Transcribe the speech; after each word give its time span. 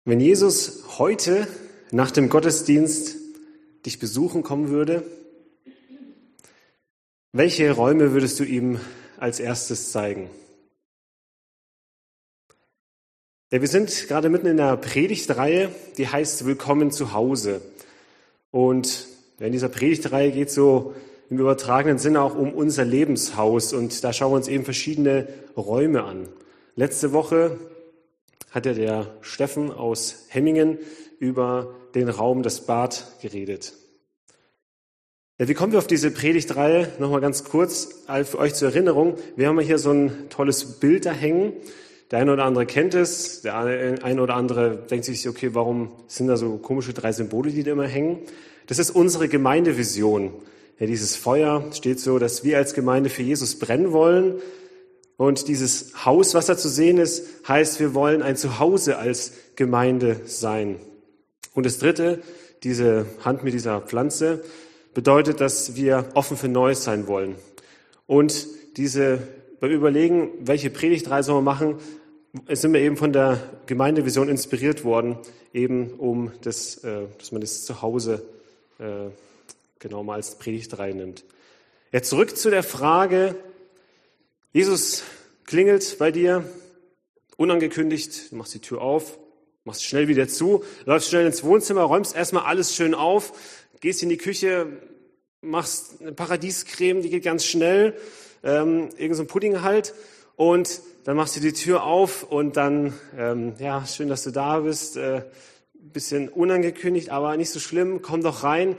Wenn 0.04 0.20
Jesus 0.20 0.98
heute 0.98 1.48
nach 1.92 2.10
dem 2.10 2.28
Gottesdienst 2.28 3.16
dich 3.86 3.98
besuchen 3.98 4.42
kommen 4.42 4.68
würde, 4.68 5.02
welche 7.32 7.72
Räume 7.72 8.12
würdest 8.12 8.38
du 8.38 8.44
ihm 8.44 8.78
als 9.18 9.40
erstes 9.40 9.92
zeigen? 9.92 10.28
Ja, 13.52 13.60
wir 13.60 13.66
sind 13.66 14.06
gerade 14.06 14.28
mitten 14.28 14.46
in 14.46 14.60
einer 14.60 14.76
Predigtreihe, 14.76 15.72
die 15.98 16.06
heißt 16.06 16.46
Willkommen 16.46 16.92
zu 16.92 17.14
Hause. 17.14 17.60
Und 18.52 19.08
in 19.40 19.50
dieser 19.50 19.68
Predigtreihe 19.68 20.30
geht 20.30 20.50
es 20.50 20.54
so 20.54 20.94
im 21.30 21.38
übertragenen 21.40 21.98
Sinne 21.98 22.22
auch 22.22 22.36
um 22.36 22.54
unser 22.54 22.84
Lebenshaus. 22.84 23.72
Und 23.72 24.04
da 24.04 24.12
schauen 24.12 24.30
wir 24.30 24.36
uns 24.36 24.46
eben 24.46 24.64
verschiedene 24.64 25.26
Räume 25.56 26.04
an. 26.04 26.28
Letzte 26.76 27.12
Woche 27.12 27.58
hat 28.52 28.66
ja 28.66 28.72
der 28.72 29.16
Steffen 29.20 29.72
aus 29.72 30.26
Hemmingen 30.28 30.78
über 31.18 31.74
den 31.96 32.08
Raum 32.08 32.44
das 32.44 32.66
Bad 32.66 33.04
geredet. 33.20 33.72
Ja, 35.40 35.48
wie 35.48 35.54
kommen 35.54 35.72
wir 35.72 35.80
auf 35.80 35.88
diese 35.88 36.12
Predigtreihe? 36.12 36.92
Nochmal 37.00 37.20
ganz 37.20 37.42
kurz 37.42 38.04
für 38.06 38.38
euch 38.38 38.54
zur 38.54 38.68
Erinnerung. 38.68 39.16
Wir 39.34 39.48
haben 39.48 39.58
hier 39.58 39.78
so 39.78 39.90
ein 39.90 40.28
tolles 40.30 40.78
Bild 40.78 41.04
da 41.04 41.10
hängen. 41.10 41.52
Der 42.10 42.18
eine 42.18 42.32
oder 42.32 42.44
andere 42.44 42.66
kennt 42.66 42.94
es, 42.94 43.42
der 43.42 43.56
eine 43.56 44.22
oder 44.22 44.34
andere 44.34 44.76
denkt 44.90 45.04
sich, 45.04 45.28
okay, 45.28 45.54
warum 45.54 45.92
sind 46.08 46.26
da 46.26 46.36
so 46.36 46.56
komische 46.56 46.92
drei 46.92 47.12
Symbole, 47.12 47.52
die 47.52 47.62
da 47.62 47.70
immer 47.70 47.86
hängen? 47.86 48.18
Das 48.66 48.78
ist 48.78 48.90
unsere 48.90 49.28
Gemeindevision. 49.28 50.32
Ja, 50.80 50.86
dieses 50.86 51.14
Feuer 51.14 51.64
steht 51.72 52.00
so, 52.00 52.18
dass 52.18 52.42
wir 52.42 52.56
als 52.56 52.74
Gemeinde 52.74 53.10
für 53.10 53.22
Jesus 53.22 53.58
brennen 53.58 53.92
wollen. 53.92 54.40
Und 55.16 55.46
dieses 55.46 56.04
Haus, 56.04 56.34
was 56.34 56.46
da 56.46 56.56
zu 56.56 56.68
sehen 56.68 56.98
ist, 56.98 57.46
heißt, 57.46 57.78
wir 57.78 57.94
wollen 57.94 58.22
ein 58.22 58.36
Zuhause 58.36 58.96
als 58.96 59.32
Gemeinde 59.54 60.20
sein. 60.24 60.76
Und 61.54 61.66
das 61.66 61.78
dritte, 61.78 62.22
diese 62.62 63.06
Hand 63.24 63.44
mit 63.44 63.52
dieser 63.52 63.82
Pflanze, 63.82 64.42
bedeutet, 64.94 65.40
dass 65.40 65.76
wir 65.76 66.06
offen 66.14 66.36
für 66.36 66.48
Neues 66.48 66.82
sein 66.82 67.06
wollen. 67.06 67.36
Und 68.06 68.48
diese, 68.76 69.18
beim 69.60 69.70
Überlegen, 69.70 70.30
welche 70.40 70.70
Predigtreihe 70.70 71.22
sollen 71.22 71.38
wir 71.38 71.42
machen, 71.42 71.76
sind 72.48 72.72
wir 72.72 72.80
eben 72.80 72.96
von 72.96 73.12
der 73.12 73.40
Gemeindevision 73.66 74.28
inspiriert 74.28 74.84
worden, 74.84 75.18
eben 75.52 75.90
um 75.94 76.32
das, 76.42 76.76
äh, 76.84 77.06
dass 77.18 77.32
man 77.32 77.40
das 77.40 77.64
zu 77.64 77.82
Hause 77.82 78.24
äh, 78.78 79.10
genau 79.78 80.04
mal 80.04 80.14
als 80.14 80.38
Predigtreihe 80.38 80.94
nimmt. 80.94 81.24
Jetzt 81.92 82.10
zurück 82.10 82.36
zu 82.36 82.50
der 82.50 82.62
Frage, 82.62 83.34
Jesus 84.52 85.02
klingelt 85.44 85.98
bei 85.98 86.12
dir, 86.12 86.44
unangekündigt, 87.36 88.30
du 88.30 88.36
machst 88.36 88.54
die 88.54 88.60
Tür 88.60 88.80
auf, 88.80 89.18
machst 89.64 89.84
schnell 89.84 90.06
wieder 90.06 90.28
zu, 90.28 90.62
läufst 90.84 91.08
schnell 91.08 91.26
ins 91.26 91.42
Wohnzimmer, 91.42 91.82
räumst 91.82 92.14
erstmal 92.14 92.44
alles 92.44 92.76
schön 92.76 92.94
auf, 92.94 93.32
gehst 93.80 94.02
in 94.04 94.08
die 94.08 94.18
Küche, 94.18 94.66
machst 95.40 96.00
eine 96.00 96.12
Paradiescreme, 96.12 97.02
die 97.02 97.10
geht 97.10 97.24
ganz 97.24 97.44
schnell, 97.44 97.96
ähm, 98.44 98.90
irgend 98.96 99.16
so 99.16 99.24
Pudding 99.24 99.62
halt 99.62 99.94
und 100.40 100.80
dann 101.04 101.18
machst 101.18 101.36
du 101.36 101.40
die 101.40 101.52
Tür 101.52 101.84
auf 101.84 102.22
und 102.22 102.56
dann, 102.56 102.94
ähm, 103.14 103.52
ja, 103.58 103.84
schön, 103.84 104.08
dass 104.08 104.22
du 104.22 104.30
da 104.30 104.60
bist. 104.60 104.96
Äh, 104.96 105.24
bisschen 105.74 106.30
unangekündigt, 106.30 107.10
aber 107.10 107.36
nicht 107.36 107.50
so 107.50 107.60
schlimm. 107.60 108.00
Komm 108.00 108.22
doch 108.22 108.42
rein. 108.42 108.74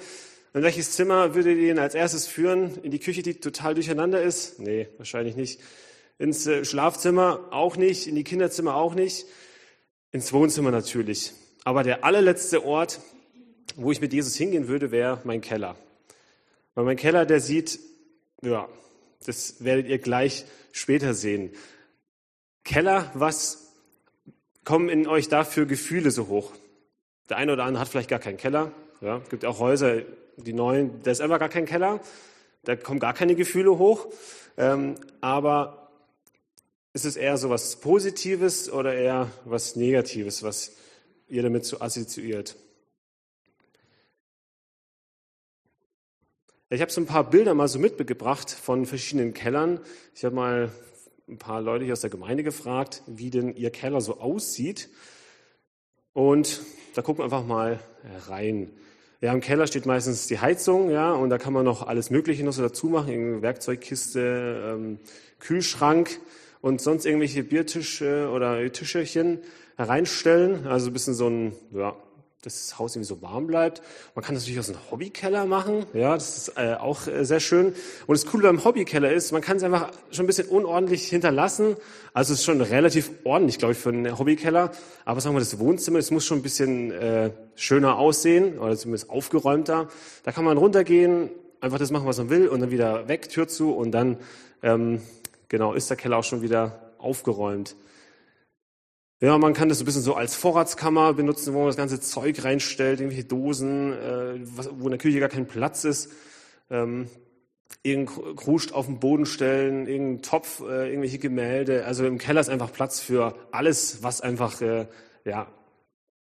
In 0.56 0.64
welches 0.64 0.94
Zimmer 0.94 1.36
würdet 1.36 1.60
ihr 1.60 1.70
ihn 1.70 1.78
als 1.78 1.94
erstes 1.94 2.26
führen? 2.26 2.80
In 2.82 2.90
die 2.90 2.98
Küche, 2.98 3.22
die 3.22 3.36
total 3.36 3.76
durcheinander 3.76 4.24
ist? 4.24 4.60
Nee, 4.60 4.88
wahrscheinlich 4.98 5.36
nicht. 5.36 5.62
Ins 6.18 6.48
äh, 6.48 6.66
Schlafzimmer 6.66 7.50
auch 7.52 7.78
nicht. 7.78 8.08
In 8.08 8.16
die 8.16 8.24
Kinderzimmer 8.24 8.74
auch 8.74 8.96
nicht. 8.96 9.28
Ins 10.12 10.34
Wohnzimmer 10.34 10.72
natürlich. 10.72 11.32
Aber 11.64 11.84
der 11.84 12.04
allerletzte 12.04 12.66
Ort, 12.66 13.02
wo 13.76 13.92
ich 13.92 14.02
mit 14.02 14.14
Jesus 14.14 14.34
hingehen 14.36 14.68
würde, 14.68 14.90
wäre 14.90 15.22
mein 15.26 15.42
Keller. 15.42 15.76
Weil 16.74 16.86
mein 16.86 16.98
Keller, 16.98 17.28
der 17.28 17.40
sieht, 17.40 17.80
ja, 18.42 18.68
das 19.26 19.64
werdet 19.64 19.88
ihr 19.88 20.00
gleich 20.00 20.46
später 20.72 21.14
sehen. 21.14 21.52
Keller, 22.64 23.12
was 23.14 23.74
kommen 24.64 24.90
in 24.90 25.08
euch 25.08 25.28
dafür 25.28 25.66
Gefühle 25.66 26.12
so 26.12 26.28
hoch? 26.28 26.52
Der 27.30 27.38
eine 27.38 27.54
oder 27.54 27.64
andere 27.64 27.82
hat 27.82 27.90
vielleicht 27.90 28.10
gar 28.10 28.20
keinen 28.20 28.38
Keller. 28.38 28.72
Ja, 29.02 29.20
gibt 29.30 29.46
auch 29.46 29.60
Häuser, 29.60 30.02
die 30.38 30.54
neuen, 30.54 31.02
da 31.04 31.12
ist 31.12 31.22
einfach 31.22 31.40
gar 31.40 31.50
kein 31.50 31.66
Keller. 31.66 32.00
Da 32.64 32.76
kommen 32.76 33.00
gar 33.00 33.14
keine 33.14 33.36
Gefühle 33.36 33.78
hoch. 33.78 34.08
Ähm, 34.58 34.96
aber 35.22 35.90
ist 36.94 37.06
es 37.06 37.16
eher 37.16 37.38
so 37.38 37.50
was 37.50 37.78
Positives 37.78 38.72
oder 38.72 38.94
eher 38.94 39.32
was 39.46 39.76
Negatives, 39.76 40.44
was 40.44 40.74
ihr 41.28 41.42
damit 41.42 41.66
so 41.66 41.80
assoziiert? 41.80 42.56
Ich 46.74 46.80
habe 46.80 46.90
so 46.90 47.02
ein 47.02 47.06
paar 47.06 47.30
Bilder 47.30 47.54
mal 47.54 47.68
so 47.68 47.80
mitgebracht 47.80 48.50
von 48.50 48.86
verschiedenen 48.86 49.34
Kellern. 49.34 49.82
Ich 50.16 50.24
habe 50.24 50.34
mal 50.34 50.72
ein 51.28 51.38
paar 51.38 51.60
Leute 51.62 51.84
hier 51.84 51.92
aus 51.92 52.00
der 52.00 52.10
Gemeinde 52.10 52.44
gefragt, 52.44 53.04
wie 53.08 53.30
denn 53.30 53.54
ihr 53.58 53.72
Keller 53.72 54.00
so 54.00 54.22
aussieht. 54.22 54.88
Und 56.14 56.62
da 56.96 57.02
gucken 57.02 57.20
wir 57.20 57.24
einfach 57.26 57.46
mal 57.46 57.82
rein. 58.30 58.70
Ja, 59.20 59.34
im 59.34 59.42
Keller 59.42 59.68
steht 59.68 59.86
meistens 59.86 60.28
die 60.28 60.40
Heizung, 60.40 60.90
ja, 60.90 61.12
und 61.12 61.30
da 61.30 61.38
kann 61.38 61.52
man 61.52 61.66
noch 61.66 61.86
alles 61.86 62.10
Mögliche 62.10 62.46
noch 62.46 62.54
so 62.54 62.62
dazu 62.62 62.88
machen, 62.88 63.42
Werkzeugkiste, 63.42 64.74
ähm, 64.74 65.00
Kühlschrank 65.40 66.22
und 66.62 66.80
sonst 66.80 67.06
irgendwelche 67.06 67.44
Biertische 67.44 68.30
oder 68.34 68.72
Tischerchen 68.72 69.40
reinstellen. 69.78 70.68
Also 70.68 70.90
ein 70.90 70.94
bisschen 70.94 71.16
so 71.16 71.28
ein, 71.28 71.52
ja, 71.74 71.98
das 72.42 72.80
Haus 72.80 72.96
irgendwie 72.96 73.08
so 73.08 73.22
warm 73.22 73.46
bleibt. 73.46 73.82
Man 74.16 74.26
kann 74.26 74.34
das 74.34 74.44
natürlich 74.44 74.60
aus 74.60 74.70
einem 74.70 74.80
Hobbykeller 74.90 75.46
machen. 75.46 75.86
Ja, 75.94 76.16
das 76.16 76.38
ist 76.38 76.58
äh, 76.58 76.74
auch 76.74 77.06
äh, 77.08 77.24
sehr 77.24 77.40
schön. 77.40 77.68
Und 78.08 78.18
das 78.18 78.26
Coole 78.26 78.44
beim 78.44 78.64
Hobbykeller 78.64 79.12
ist, 79.12 79.32
man 79.32 79.42
kann 79.42 79.58
es 79.58 79.64
einfach 79.64 79.92
schon 80.10 80.26
ein 80.26 80.28
bisschen 80.28 80.48
unordentlich 80.48 81.08
hinterlassen. 81.08 81.76
Also 82.14 82.34
es 82.34 82.40
ist 82.40 82.46
schon 82.46 82.62
relativ 82.62 83.12
ordentlich, 83.26 83.60
glaube 83.60 83.74
ich, 83.74 83.78
für 83.78 83.90
einen 83.90 84.18
Hobbykeller. 84.18 84.72
Aber 85.06 85.22
sagen 85.22 85.36
wir, 85.36 85.40
das 85.40 85.60
Wohnzimmer, 85.60 86.00
das 86.00 86.10
muss 86.10 86.26
schon 86.26 86.40
ein 86.40 86.44
bisschen 86.44 86.92
äh, 86.92 87.30
schöner 87.56 87.98
aussehen 87.98 88.58
oder 88.58 88.76
zumindest 88.76 89.12
aufgeräumter. 89.12 89.88
Da 90.24 90.32
kann 90.32 90.44
man 90.44 90.58
runtergehen, 90.58 91.30
einfach 91.60 91.78
das 91.78 91.92
machen, 91.92 92.08
was 92.08 92.18
man 92.18 92.32
will 92.32 92.48
und 92.48 92.60
dann 92.60 92.72
wieder 92.72 93.08
weg, 93.08 93.30
Tür 93.30 93.48
zu 93.48 93.72
und 93.72 93.92
dann 93.92 94.18
ähm, 94.64 95.00
genau 95.48 95.74
ist 95.74 95.92
der 95.92 95.98
Keller 95.98 96.18
auch 96.18 96.24
schon 96.24 96.42
wieder 96.42 96.92
aufgeräumt. 96.98 97.76
Ja, 99.24 99.38
man 99.38 99.54
kann 99.54 99.70
das 99.70 99.80
ein 99.80 99.86
bisschen 99.86 100.02
so 100.02 100.16
als 100.16 100.34
Vorratskammer 100.34 101.14
benutzen, 101.14 101.54
wo 101.54 101.60
man 101.60 101.68
das 101.68 101.78
ganze 101.78 102.00
Zeug 102.00 102.44
reinstellt, 102.44 103.02
irgendwelche 103.02 103.28
Dosen, 103.28 103.94
äh, 103.94 104.40
wo 104.80 104.86
in 104.86 104.90
der 104.90 104.98
Küche 104.98 105.20
gar 105.20 105.30
kein 105.30 105.46
Platz 105.46 105.84
ist. 105.84 106.12
Ähm, 106.72 107.08
irgendein 107.84 108.36
Kruscht 108.36 108.74
auf 108.74 108.88
den 108.88 109.00
Boden 109.00 109.28
stellen, 109.28 109.86
irgendein 109.86 110.24
Topf, 110.24 110.62
äh, 110.62 110.90
irgendwelche 110.90 111.20
Gemälde. 111.20 111.86
Also 111.86 112.04
im 112.04 112.18
Keller 112.18 112.42
ist 112.42 112.50
einfach 112.50 112.74
Platz 112.74 113.00
für 113.00 113.36
alles, 113.52 114.02
was 114.02 114.22
einfach 114.22 114.60
äh, 114.62 114.88
ja, 115.24 115.46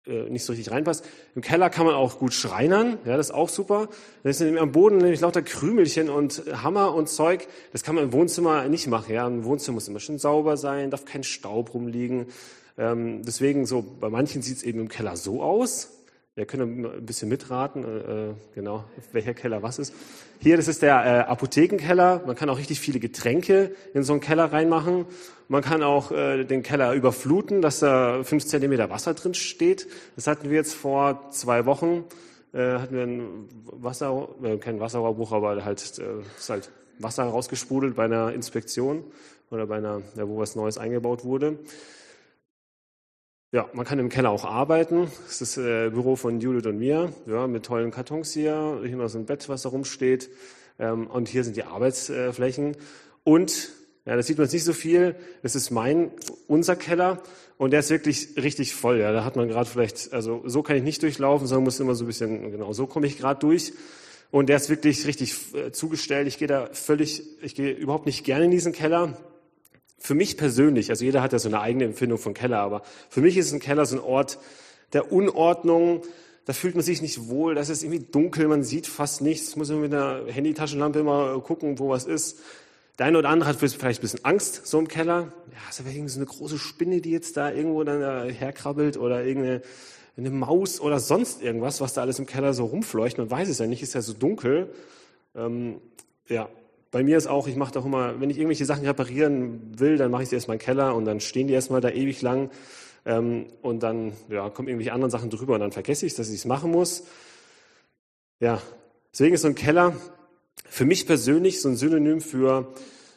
äh, 0.06 0.30
nicht 0.30 0.46
so 0.46 0.54
richtig 0.54 0.72
reinpasst. 0.72 1.04
Im 1.34 1.42
Keller 1.42 1.68
kann 1.68 1.84
man 1.84 1.94
auch 1.94 2.18
gut 2.18 2.32
schreinern, 2.32 2.96
ja, 3.04 3.18
das 3.18 3.26
ist 3.26 3.34
auch 3.34 3.50
super. 3.50 3.90
Da 4.22 4.30
ist 4.30 4.40
am 4.40 4.72
Boden 4.72 4.96
nämlich 4.96 5.20
lauter 5.20 5.42
Krümelchen 5.42 6.08
und 6.08 6.44
Hammer 6.62 6.94
und 6.94 7.10
Zeug. 7.10 7.46
Das 7.72 7.82
kann 7.82 7.94
man 7.94 8.04
im 8.04 8.12
Wohnzimmer 8.14 8.66
nicht 8.68 8.86
machen. 8.86 9.12
Ja, 9.12 9.26
im 9.26 9.44
Wohnzimmer 9.44 9.74
muss 9.74 9.88
immer 9.88 10.00
schön 10.00 10.18
sauber 10.18 10.56
sein, 10.56 10.90
darf 10.90 11.04
kein 11.04 11.24
Staub 11.24 11.74
rumliegen. 11.74 12.28
Ähm, 12.78 13.22
deswegen 13.22 13.66
so, 13.66 13.82
bei 13.82 14.10
manchen 14.10 14.42
sieht 14.42 14.58
es 14.58 14.62
eben 14.62 14.80
im 14.80 14.88
Keller 14.88 15.16
so 15.16 15.42
aus. 15.42 15.92
Wir 16.34 16.44
können 16.44 16.84
ein 16.84 17.06
bisschen 17.06 17.30
mitraten, 17.30 17.82
äh, 17.82 18.28
äh, 18.28 18.34
genau, 18.54 18.84
welcher 19.12 19.32
Keller 19.32 19.62
was 19.62 19.78
ist. 19.78 19.94
Hier, 20.38 20.58
das 20.58 20.68
ist 20.68 20.82
der 20.82 20.96
äh, 20.96 21.18
Apothekenkeller. 21.20 22.24
Man 22.26 22.36
kann 22.36 22.50
auch 22.50 22.58
richtig 22.58 22.78
viele 22.78 23.00
Getränke 23.00 23.74
in 23.94 24.02
so 24.02 24.12
einen 24.12 24.20
Keller 24.20 24.52
reinmachen. 24.52 25.06
Man 25.48 25.62
kann 25.62 25.82
auch 25.82 26.12
äh, 26.12 26.44
den 26.44 26.62
Keller 26.62 26.92
überfluten, 26.92 27.62
dass 27.62 27.78
da 27.78 28.22
fünf 28.22 28.44
Zentimeter 28.44 28.90
Wasser 28.90 29.14
drin 29.14 29.32
steht. 29.32 29.88
Das 30.14 30.26
hatten 30.26 30.50
wir 30.50 30.56
jetzt 30.56 30.74
vor 30.74 31.30
zwei 31.30 31.64
Wochen. 31.64 32.04
Äh, 32.52 32.78
hatten 32.80 32.94
wir 32.94 33.02
ein 33.04 33.48
Wasser, 33.64 34.28
äh, 34.42 34.58
kein 34.58 34.78
Wasserrohrbuch, 34.78 35.32
aber 35.32 35.64
halt, 35.64 35.80
äh, 35.98 36.02
ist 36.36 36.50
halt 36.50 36.70
Wasser 36.98 37.24
rausgesprudelt 37.24 37.96
bei 37.96 38.04
einer 38.04 38.34
Inspektion 38.34 39.04
oder 39.50 39.66
bei 39.66 39.76
einer, 39.76 40.02
ja, 40.16 40.28
wo 40.28 40.36
was 40.36 40.54
Neues 40.54 40.76
eingebaut 40.76 41.24
wurde. 41.24 41.58
Ja, 43.56 43.70
man 43.72 43.86
kann 43.86 43.98
im 43.98 44.10
Keller 44.10 44.28
auch 44.28 44.44
arbeiten. 44.44 45.10
Das 45.24 45.40
ist 45.40 45.56
das 45.56 45.64
äh, 45.64 45.88
Büro 45.88 46.14
von 46.14 46.40
Judith 46.40 46.66
und 46.66 46.76
mir, 46.76 47.10
ja, 47.24 47.46
mit 47.46 47.64
tollen 47.64 47.90
Kartons 47.90 48.34
hier. 48.34 48.82
Hier 48.84 48.96
noch 48.98 49.08
so 49.08 49.16
ein 49.16 49.24
Bett, 49.24 49.48
was 49.48 49.62
da 49.62 49.70
rumsteht. 49.70 50.28
Ähm, 50.78 51.06
und 51.06 51.26
hier 51.26 51.42
sind 51.42 51.56
die 51.56 51.62
Arbeitsflächen. 51.62 52.76
Und 53.24 53.70
Ja, 54.04 54.14
da 54.14 54.22
sieht 54.22 54.36
man 54.36 54.46
nicht 54.46 54.62
so 54.62 54.74
viel. 54.74 55.16
Das 55.42 55.56
ist 55.56 55.70
mein, 55.70 56.10
unser 56.48 56.76
Keller. 56.76 57.22
Und 57.56 57.70
der 57.70 57.80
ist 57.80 57.88
wirklich 57.88 58.36
richtig 58.36 58.74
voll. 58.74 59.00
Ja, 59.00 59.10
da 59.10 59.24
hat 59.24 59.36
man 59.36 59.48
gerade 59.48 59.70
vielleicht, 59.70 60.12
also 60.12 60.42
so 60.44 60.62
kann 60.62 60.76
ich 60.76 60.82
nicht 60.82 61.02
durchlaufen, 61.02 61.46
sondern 61.46 61.64
muss 61.64 61.80
immer 61.80 61.94
so 61.94 62.04
ein 62.04 62.08
bisschen, 62.08 62.50
genau, 62.50 62.74
so 62.74 62.86
komme 62.86 63.06
ich 63.06 63.16
gerade 63.16 63.40
durch. 63.40 63.72
Und 64.30 64.50
der 64.50 64.56
ist 64.56 64.68
wirklich 64.68 65.06
richtig 65.06 65.34
äh, 65.54 65.72
zugestellt. 65.72 66.28
Ich 66.28 66.36
gehe 66.36 66.46
da 66.46 66.68
völlig, 66.74 67.22
ich 67.40 67.54
gehe 67.54 67.72
überhaupt 67.72 68.04
nicht 68.04 68.22
gerne 68.22 68.44
in 68.44 68.50
diesen 68.50 68.74
Keller. 68.74 69.16
Für 70.06 70.14
mich 70.14 70.36
persönlich, 70.36 70.90
also 70.90 71.04
jeder 71.04 71.20
hat 71.20 71.32
ja 71.32 71.40
so 71.40 71.48
eine 71.48 71.60
eigene 71.60 71.82
Empfindung 71.82 72.18
von 72.18 72.32
Keller, 72.32 72.60
aber 72.60 72.82
für 73.08 73.20
mich 73.20 73.36
ist 73.36 73.52
ein 73.52 73.58
Keller 73.58 73.86
so 73.86 73.96
ein 73.96 74.00
Ort 74.00 74.38
der 74.92 75.10
Unordnung. 75.10 76.02
Da 76.44 76.52
fühlt 76.52 76.76
man 76.76 76.84
sich 76.84 77.02
nicht 77.02 77.26
wohl, 77.26 77.56
das 77.56 77.70
ist 77.70 77.82
irgendwie 77.82 78.04
dunkel, 78.04 78.46
man 78.46 78.62
sieht 78.62 78.86
fast 78.86 79.20
nichts, 79.20 79.56
muss 79.56 79.68
man 79.68 79.80
mit 79.80 79.92
einer 79.92 80.20
Handytaschenlampe 80.28 81.00
immer 81.00 81.40
gucken, 81.40 81.80
wo 81.80 81.88
was 81.88 82.04
ist. 82.04 82.38
Der 83.00 83.06
eine 83.06 83.18
oder 83.18 83.30
andere 83.30 83.50
hat 83.50 83.56
vielleicht 83.56 83.98
ein 83.98 84.00
bisschen 84.00 84.24
Angst, 84.24 84.64
so 84.64 84.78
im 84.78 84.86
Keller. 84.86 85.32
Ja, 85.50 85.58
ist 85.68 85.80
aber 85.80 85.90
irgendwie 85.90 86.10
so 86.10 86.20
eine 86.20 86.26
große 86.26 86.58
Spinne, 86.58 87.00
die 87.00 87.10
jetzt 87.10 87.36
da 87.36 87.50
irgendwo 87.50 87.82
dann 87.82 88.30
herkrabbelt 88.30 88.96
oder 88.98 89.24
irgendeine 89.24 89.62
eine 90.16 90.30
Maus 90.30 90.80
oder 90.80 91.00
sonst 91.00 91.42
irgendwas, 91.42 91.80
was 91.80 91.94
da 91.94 92.02
alles 92.02 92.20
im 92.20 92.26
Keller 92.26 92.54
so 92.54 92.64
rumfleucht. 92.66 93.18
Man 93.18 93.28
weiß 93.28 93.48
es 93.48 93.58
ja 93.58 93.66
nicht, 93.66 93.82
ist 93.82 93.94
ja 93.94 94.02
so 94.02 94.12
dunkel. 94.12 94.72
Ähm, 95.34 95.80
ja, 96.28 96.48
bei 96.96 97.04
mir 97.04 97.18
ist 97.18 97.26
auch, 97.26 97.46
ich 97.46 97.56
mache 97.56 97.74
doch 97.74 97.84
immer, 97.84 98.22
wenn 98.22 98.30
ich 98.30 98.38
irgendwelche 98.38 98.64
Sachen 98.64 98.86
reparieren 98.86 99.78
will, 99.78 99.98
dann 99.98 100.10
mache 100.10 100.22
ich 100.22 100.30
sie 100.30 100.34
erstmal 100.34 100.54
im 100.54 100.62
Keller 100.62 100.94
und 100.94 101.04
dann 101.04 101.20
stehen 101.20 101.46
die 101.46 101.52
erstmal 101.52 101.82
da 101.82 101.90
ewig 101.90 102.22
lang 102.22 102.48
ähm, 103.04 103.48
und 103.60 103.82
dann 103.82 104.14
ja, 104.30 104.48
kommen 104.48 104.66
irgendwelche 104.66 104.94
anderen 104.94 105.10
Sachen 105.10 105.28
drüber 105.28 105.56
und 105.56 105.60
dann 105.60 105.72
vergesse 105.72 106.06
ich, 106.06 106.14
dass 106.14 106.30
ich 106.30 106.36
es 106.36 106.44
machen 106.46 106.70
muss. 106.70 107.04
Ja, 108.40 108.62
deswegen 109.12 109.34
ist 109.34 109.42
so 109.42 109.48
ein 109.48 109.54
Keller 109.54 109.94
für 110.70 110.86
mich 110.86 111.06
persönlich 111.06 111.60
so 111.60 111.68
ein 111.68 111.76
Synonym 111.76 112.22
für 112.22 112.72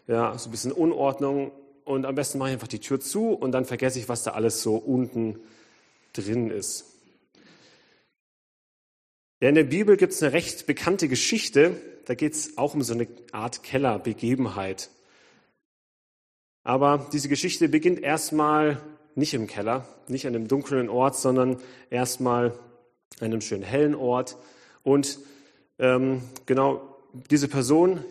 ja, 0.07 0.37
so 0.37 0.49
ein 0.49 0.51
bisschen 0.51 0.73
Unordnung 0.73 1.53
und 1.85 2.05
am 2.05 2.15
besten 2.15 2.37
mache 2.37 2.49
ich 2.49 2.55
einfach 2.55 2.67
die 2.67 2.79
Tür 2.79 2.99
zu 2.99 3.29
und 3.29 3.53
dann 3.53 3.63
vergesse 3.63 3.97
ich, 3.97 4.09
was 4.09 4.23
da 4.23 4.31
alles 4.31 4.61
so 4.61 4.75
unten 4.75 5.39
drin 6.11 6.51
ist. 6.51 6.98
Ja, 9.41 9.47
in 9.47 9.55
der 9.55 9.63
Bibel 9.63 9.95
gibt 9.95 10.11
es 10.11 10.21
eine 10.21 10.33
recht 10.33 10.67
bekannte 10.67 11.07
Geschichte, 11.07 11.79
da 12.03 12.13
geht 12.13 12.33
es 12.33 12.57
auch 12.57 12.73
um 12.73 12.81
so 12.81 12.93
eine 12.93 13.07
Art 13.31 13.63
Kellerbegebenheit. 13.63 14.89
Aber 16.65 17.07
diese 17.13 17.29
Geschichte 17.29 17.69
beginnt 17.69 18.01
erstmal 18.01 18.81
nicht 19.15 19.33
im 19.33 19.47
Keller, 19.47 19.87
nicht 20.09 20.27
an 20.27 20.35
einem 20.35 20.49
dunklen 20.49 20.89
Ort, 20.89 21.15
sondern 21.15 21.57
erstmal 21.89 22.51
an 23.21 23.27
einem 23.27 23.39
schönen 23.39 23.63
hellen 23.63 23.95
Ort. 23.95 24.35
Und 24.83 25.19
ähm, 25.77 26.21
genau 26.45 26.97
diese 27.31 27.47
Person, 27.47 28.03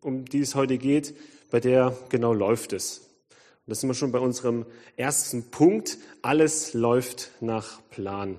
um 0.00 0.26
die 0.26 0.40
es 0.40 0.54
heute 0.54 0.78
geht, 0.78 1.16
bei 1.50 1.58
der 1.58 1.96
genau 2.08 2.32
läuft 2.32 2.72
es. 2.72 2.98
Und 3.30 3.70
das 3.70 3.80
sind 3.80 3.90
wir 3.90 3.94
schon 3.94 4.12
bei 4.12 4.20
unserem 4.20 4.64
ersten 4.96 5.50
Punkt. 5.50 5.98
Alles 6.22 6.72
läuft 6.72 7.32
nach 7.40 7.80
Plan. 7.90 8.38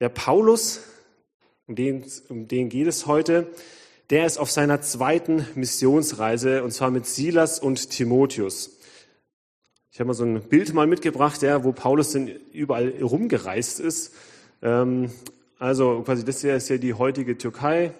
Der 0.00 0.08
Paulus, 0.08 0.80
um 1.66 1.74
den, 1.74 2.04
um 2.30 2.48
den 2.48 2.70
geht 2.70 2.86
es 2.86 3.06
heute, 3.06 3.46
der 4.08 4.24
ist 4.24 4.38
auf 4.38 4.50
seiner 4.50 4.80
zweiten 4.80 5.46
Missionsreise 5.54 6.64
und 6.64 6.70
zwar 6.72 6.90
mit 6.90 7.04
Silas 7.04 7.58
und 7.58 7.90
Timotheus. 7.90 8.78
Ich 9.92 10.00
habe 10.00 10.08
mal 10.08 10.14
so 10.14 10.24
ein 10.24 10.40
Bild 10.40 10.72
mal 10.72 10.86
mitgebracht, 10.86 11.42
ja, 11.42 11.64
wo 11.64 11.72
Paulus 11.72 12.12
denn 12.12 12.28
überall 12.52 12.94
rumgereist 13.02 13.78
ist. 13.78 14.14
Ähm, 14.62 15.10
also 15.58 16.00
quasi 16.00 16.24
das 16.24 16.40
hier 16.40 16.56
ist 16.56 16.70
ja 16.70 16.78
die 16.78 16.94
heutige 16.94 17.36
Türkei, 17.36 17.92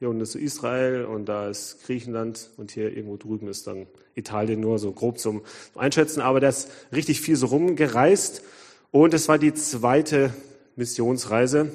hier 0.00 0.08
unten 0.08 0.22
ist 0.22 0.34
Israel 0.34 1.04
und 1.04 1.26
da 1.26 1.48
ist 1.48 1.84
Griechenland 1.86 2.50
und 2.56 2.72
hier 2.72 2.90
irgendwo 2.90 3.16
drüben 3.16 3.46
ist 3.46 3.68
dann 3.68 3.86
Italien 4.16 4.58
nur 4.58 4.80
so 4.80 4.90
grob 4.90 5.20
zum 5.20 5.42
Einschätzen. 5.76 6.20
Aber 6.20 6.40
der 6.40 6.48
ist 6.48 6.68
richtig 6.92 7.20
viel 7.20 7.36
so 7.36 7.46
rumgereist 7.46 8.42
und 8.90 9.14
es 9.14 9.28
war 9.28 9.38
die 9.38 9.54
zweite 9.54 10.34
Missionsreise. 10.76 11.70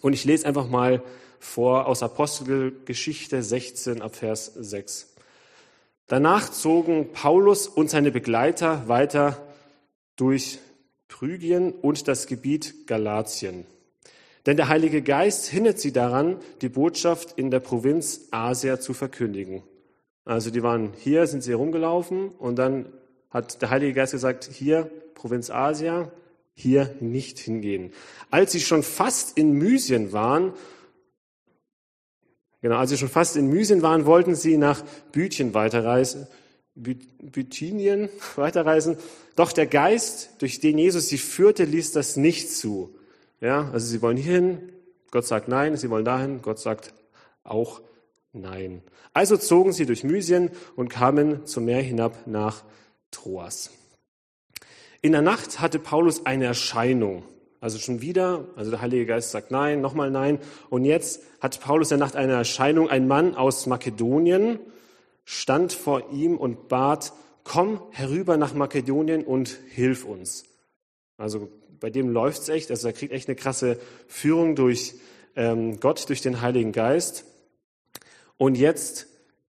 Und 0.00 0.12
ich 0.12 0.24
lese 0.24 0.46
einfach 0.46 0.68
mal 0.68 1.02
vor 1.38 1.86
aus 1.86 2.02
Apostelgeschichte 2.02 3.42
16 3.42 4.02
ab 4.02 4.16
Vers 4.16 4.52
6. 4.54 5.14
Danach 6.06 6.50
zogen 6.50 7.12
Paulus 7.12 7.66
und 7.66 7.90
seine 7.90 8.10
Begleiter 8.10 8.88
weiter 8.88 9.40
durch 10.16 10.58
Phrygien 11.08 11.72
und 11.72 12.08
das 12.08 12.26
Gebiet 12.26 12.86
Galatien. 12.86 13.66
Denn 14.46 14.56
der 14.56 14.68
Heilige 14.68 15.02
Geist 15.02 15.46
hindert 15.46 15.78
sie 15.78 15.92
daran, 15.92 16.38
die 16.60 16.68
Botschaft 16.68 17.38
in 17.38 17.50
der 17.50 17.60
Provinz 17.60 18.28
Asia 18.30 18.80
zu 18.80 18.92
verkündigen. 18.92 19.62
Also 20.24 20.50
die 20.50 20.62
waren 20.62 20.92
hier, 20.96 21.26
sind 21.26 21.42
sie 21.42 21.52
herumgelaufen 21.52 22.28
und 22.30 22.56
dann 22.56 22.86
hat 23.30 23.62
der 23.62 23.70
Heilige 23.70 23.94
Geist 23.94 24.12
gesagt, 24.12 24.48
hier 24.52 24.90
Provinz 25.14 25.50
Asia, 25.50 26.10
hier 26.54 26.94
nicht 27.00 27.38
hingehen. 27.38 27.92
Als 28.30 28.52
sie 28.52 28.60
schon 28.60 28.82
fast 28.82 29.36
in 29.36 29.52
Mysien 29.52 30.12
waren, 30.12 30.52
genau, 32.60 32.76
als 32.76 32.90
sie 32.90 32.98
schon 32.98 33.08
fast 33.08 33.36
in 33.36 33.48
Mysien 33.48 33.82
waren, 33.82 34.06
wollten 34.06 34.34
sie 34.34 34.56
nach 34.56 34.82
Büthien 35.12 35.54
weiterreisen, 35.54 36.26
Bithynien 36.74 38.08
weiterreisen. 38.36 38.96
Doch 39.36 39.52
der 39.52 39.66
Geist, 39.66 40.30
durch 40.38 40.60
den 40.60 40.78
Jesus 40.78 41.08
sie 41.08 41.18
führte, 41.18 41.64
ließ 41.64 41.92
das 41.92 42.16
nicht 42.16 42.50
zu. 42.50 42.94
Ja, 43.40 43.70
also 43.72 43.86
sie 43.86 44.02
wollen 44.02 44.16
hierhin, 44.16 44.72
Gott 45.10 45.26
sagt 45.26 45.48
nein, 45.48 45.76
sie 45.76 45.90
wollen 45.90 46.04
dahin, 46.04 46.42
Gott 46.42 46.58
sagt 46.58 46.94
auch 47.44 47.82
nein. 48.32 48.82
Also 49.12 49.36
zogen 49.36 49.72
sie 49.72 49.84
durch 49.84 50.04
Mysien 50.04 50.50
und 50.76 50.88
kamen 50.88 51.44
zum 51.46 51.66
Meer 51.66 51.82
hinab 51.82 52.26
nach 52.26 52.64
Troas. 53.10 53.70
In 55.04 55.10
der 55.10 55.22
Nacht 55.22 55.58
hatte 55.58 55.80
Paulus 55.80 56.26
eine 56.26 56.44
Erscheinung. 56.44 57.24
Also 57.60 57.78
schon 57.78 58.00
wieder, 58.00 58.46
also 58.54 58.70
der 58.70 58.80
Heilige 58.80 59.04
Geist 59.04 59.32
sagt 59.32 59.50
nein, 59.50 59.80
nochmal 59.80 60.12
nein. 60.12 60.38
Und 60.70 60.84
jetzt 60.84 61.22
hat 61.40 61.60
Paulus 61.60 61.90
in 61.90 61.98
der 61.98 62.06
Nacht 62.06 62.14
eine 62.14 62.34
Erscheinung. 62.34 62.88
Ein 62.88 63.08
Mann 63.08 63.34
aus 63.34 63.66
Makedonien 63.66 64.60
stand 65.24 65.72
vor 65.72 66.12
ihm 66.12 66.36
und 66.36 66.68
bat, 66.68 67.12
komm 67.42 67.82
herüber 67.90 68.36
nach 68.36 68.54
Makedonien 68.54 69.24
und 69.24 69.58
hilf 69.70 70.04
uns. 70.04 70.44
Also 71.16 71.48
bei 71.80 71.90
dem 71.90 72.08
läuft's 72.08 72.48
echt, 72.48 72.70
also 72.70 72.86
er 72.86 72.92
kriegt 72.92 73.12
echt 73.12 73.28
eine 73.28 73.34
krasse 73.34 73.80
Führung 74.06 74.54
durch 74.54 74.94
ähm, 75.34 75.80
Gott, 75.80 76.08
durch 76.08 76.20
den 76.20 76.42
Heiligen 76.42 76.70
Geist. 76.70 77.24
Und 78.36 78.56
jetzt, 78.56 79.08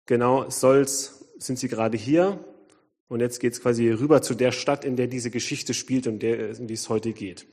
genau, 0.07 0.49
soll's, 0.49 1.25
sind 1.39 1.59
sie 1.59 1.69
gerade 1.69 1.97
hier 1.97 2.39
und 3.11 3.21
jetzt 3.21 3.41
geht's 3.41 3.61
quasi 3.61 3.91
rüber 3.91 4.23
zu 4.23 4.35
der 4.35 4.53
Stadt, 4.53 4.85
in 4.85 4.97
der 4.97 5.09
diese 5.09 5.31
Geschichte 5.31 5.75
spielt 5.75 6.07
und 6.07 6.21
der, 6.21 6.57
in 6.57 6.69
die 6.69 6.75
es 6.75 6.89
heute 6.89 7.13
geht. 7.13 7.45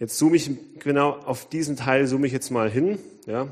Jetzt 0.00 0.16
zoome 0.16 0.36
ich 0.36 0.50
genau 0.78 1.10
auf 1.10 1.48
diesen 1.48 1.76
Teil 1.76 2.06
zoome 2.06 2.26
ich 2.26 2.32
jetzt 2.32 2.50
mal 2.50 2.70
hin. 2.70 2.98
Ja. 3.26 3.48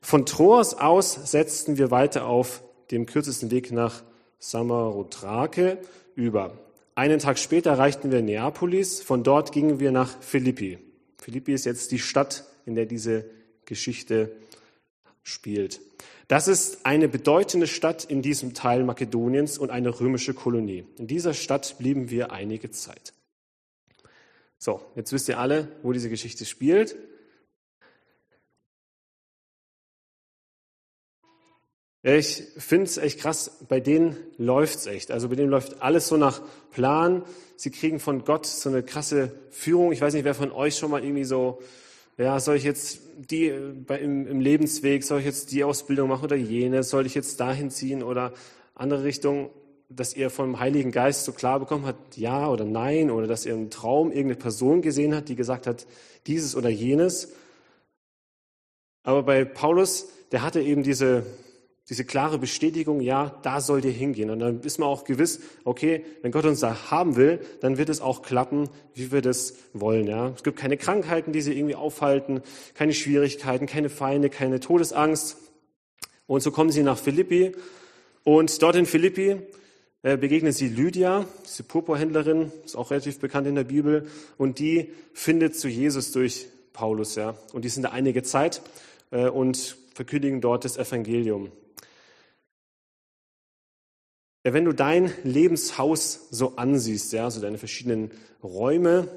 Von 0.00 0.24
Troas 0.24 0.74
aus 0.74 1.30
setzten 1.30 1.78
wir 1.78 1.90
weiter 1.90 2.26
auf 2.26 2.62
dem 2.92 3.06
kürzesten 3.06 3.50
Weg 3.50 3.72
nach 3.72 4.04
Samarotrake 4.38 5.78
über. 6.14 6.56
Einen 6.94 7.18
Tag 7.18 7.40
später 7.40 7.70
erreichten 7.70 8.12
wir 8.12 8.22
Neapolis, 8.22 9.02
von 9.02 9.24
dort 9.24 9.50
gingen 9.50 9.80
wir 9.80 9.90
nach 9.90 10.16
Philippi. 10.20 10.78
Philippi 11.18 11.54
ist 11.54 11.64
jetzt 11.64 11.90
die 11.90 11.98
Stadt, 11.98 12.44
in 12.66 12.76
der 12.76 12.86
diese 12.86 13.24
Geschichte 13.64 14.30
spielt. 15.24 15.80
Das 16.28 16.48
ist 16.48 16.86
eine 16.86 17.08
bedeutende 17.08 17.66
Stadt 17.66 18.04
in 18.04 18.22
diesem 18.22 18.54
Teil 18.54 18.84
Makedoniens 18.84 19.58
und 19.58 19.70
eine 19.70 20.00
römische 20.00 20.32
Kolonie. 20.32 20.86
In 20.96 21.06
dieser 21.06 21.34
Stadt 21.34 21.76
blieben 21.78 22.10
wir 22.10 22.32
einige 22.32 22.70
Zeit. 22.70 23.12
So, 24.58 24.80
jetzt 24.96 25.12
wisst 25.12 25.28
ihr 25.28 25.38
alle, 25.38 25.68
wo 25.82 25.92
diese 25.92 26.08
Geschichte 26.08 26.46
spielt. 26.46 26.96
Ich 32.02 32.42
finde 32.58 32.84
es 32.84 32.98
echt 32.98 33.20
krass, 33.20 33.60
bei 33.66 33.80
denen 33.80 34.16
läuft's 34.36 34.86
echt. 34.86 35.10
Also 35.10 35.30
bei 35.30 35.36
denen 35.36 35.48
läuft 35.48 35.80
alles 35.80 36.08
so 36.08 36.18
nach 36.18 36.42
Plan. 36.70 37.24
Sie 37.56 37.70
kriegen 37.70 37.98
von 37.98 38.24
Gott 38.24 38.44
so 38.44 38.68
eine 38.68 38.82
krasse 38.82 39.32
Führung. 39.50 39.90
Ich 39.90 40.02
weiß 40.02 40.12
nicht, 40.12 40.24
wer 40.24 40.34
von 40.34 40.52
euch 40.52 40.76
schon 40.76 40.90
mal 40.90 41.02
irgendwie 41.02 41.24
so, 41.24 41.62
ja, 42.16 42.38
soll 42.38 42.56
ich 42.56 42.64
jetzt 42.64 43.00
die 43.16 43.52
bei, 43.86 43.98
im, 43.98 44.26
im 44.26 44.40
Lebensweg, 44.40 45.04
soll 45.04 45.20
ich 45.20 45.26
jetzt 45.26 45.52
die 45.52 45.64
Ausbildung 45.64 46.08
machen 46.08 46.24
oder 46.24 46.36
jene, 46.36 46.82
soll 46.82 47.06
ich 47.06 47.14
jetzt 47.14 47.40
dahin 47.40 47.70
ziehen 47.70 48.02
oder 48.02 48.32
andere 48.74 49.04
Richtung, 49.04 49.50
dass 49.88 50.14
ihr 50.14 50.30
vom 50.30 50.58
Heiligen 50.58 50.90
Geist 50.90 51.24
so 51.24 51.32
klar 51.32 51.60
bekommen 51.60 51.86
habt, 51.86 52.16
ja 52.16 52.48
oder 52.48 52.64
nein, 52.64 53.10
oder 53.10 53.26
dass 53.26 53.46
ihr 53.46 53.54
im 53.54 53.70
Traum 53.70 54.08
irgendeine 54.10 54.36
Person 54.36 54.82
gesehen 54.82 55.14
habt, 55.14 55.28
die 55.28 55.36
gesagt 55.36 55.66
hat, 55.66 55.86
dieses 56.26 56.56
oder 56.56 56.68
jenes. 56.68 57.32
Aber 59.02 59.22
bei 59.22 59.44
Paulus, 59.44 60.08
der 60.32 60.42
hatte 60.42 60.60
eben 60.60 60.82
diese, 60.82 61.24
diese 61.88 62.04
klare 62.04 62.38
Bestätigung, 62.38 63.00
ja, 63.00 63.38
da 63.42 63.60
sollt 63.60 63.84
ihr 63.84 63.90
hingehen. 63.90 64.30
Und 64.30 64.38
dann 64.38 64.60
ist 64.62 64.78
man 64.78 64.88
auch 64.88 65.04
gewiss, 65.04 65.40
okay, 65.64 66.04
wenn 66.22 66.32
Gott 66.32 66.46
uns 66.46 66.60
da 66.60 66.90
haben 66.90 67.16
will, 67.16 67.40
dann 67.60 67.76
wird 67.76 67.90
es 67.90 68.00
auch 68.00 68.22
klappen, 68.22 68.70
wie 68.94 69.12
wir 69.12 69.20
das 69.20 69.54
wollen. 69.74 70.06
Ja. 70.06 70.32
Es 70.34 70.42
gibt 70.42 70.58
keine 70.58 70.78
Krankheiten, 70.78 71.32
die 71.32 71.42
sie 71.42 71.52
irgendwie 71.52 71.74
aufhalten, 71.74 72.40
keine 72.72 72.94
Schwierigkeiten, 72.94 73.66
keine 73.66 73.90
Feinde, 73.90 74.30
keine 74.30 74.60
Todesangst. 74.60 75.36
Und 76.26 76.42
so 76.42 76.50
kommen 76.50 76.72
sie 76.72 76.82
nach 76.82 76.96
Philippi 76.96 77.52
und 78.22 78.62
dort 78.62 78.76
in 78.76 78.86
Philippi 78.86 79.36
äh, 80.02 80.16
begegnen 80.16 80.52
sie 80.52 80.68
Lydia, 80.68 81.26
diese 81.44 81.62
Purpurhändlerin, 81.62 82.50
ist 82.64 82.76
auch 82.76 82.90
relativ 82.90 83.18
bekannt 83.18 83.46
in 83.46 83.54
der 83.54 83.64
Bibel, 83.64 84.06
und 84.38 84.58
die 84.58 84.90
findet 85.12 85.56
zu 85.56 85.68
Jesus 85.68 86.12
durch 86.12 86.46
Paulus, 86.72 87.14
ja. 87.14 87.36
Und 87.52 87.66
die 87.66 87.68
sind 87.68 87.82
da 87.82 87.90
einige 87.90 88.22
Zeit 88.22 88.62
äh, 89.10 89.28
und 89.28 89.76
verkündigen 89.94 90.40
dort 90.40 90.64
das 90.64 90.78
Evangelium. 90.78 91.52
Ja, 94.46 94.52
wenn 94.52 94.66
du 94.66 94.74
dein 94.74 95.10
Lebenshaus 95.22 96.28
so 96.30 96.56
ansiehst, 96.56 97.14
ja, 97.14 97.30
so 97.30 97.40
deine 97.40 97.56
verschiedenen 97.56 98.10
Räume, 98.42 99.08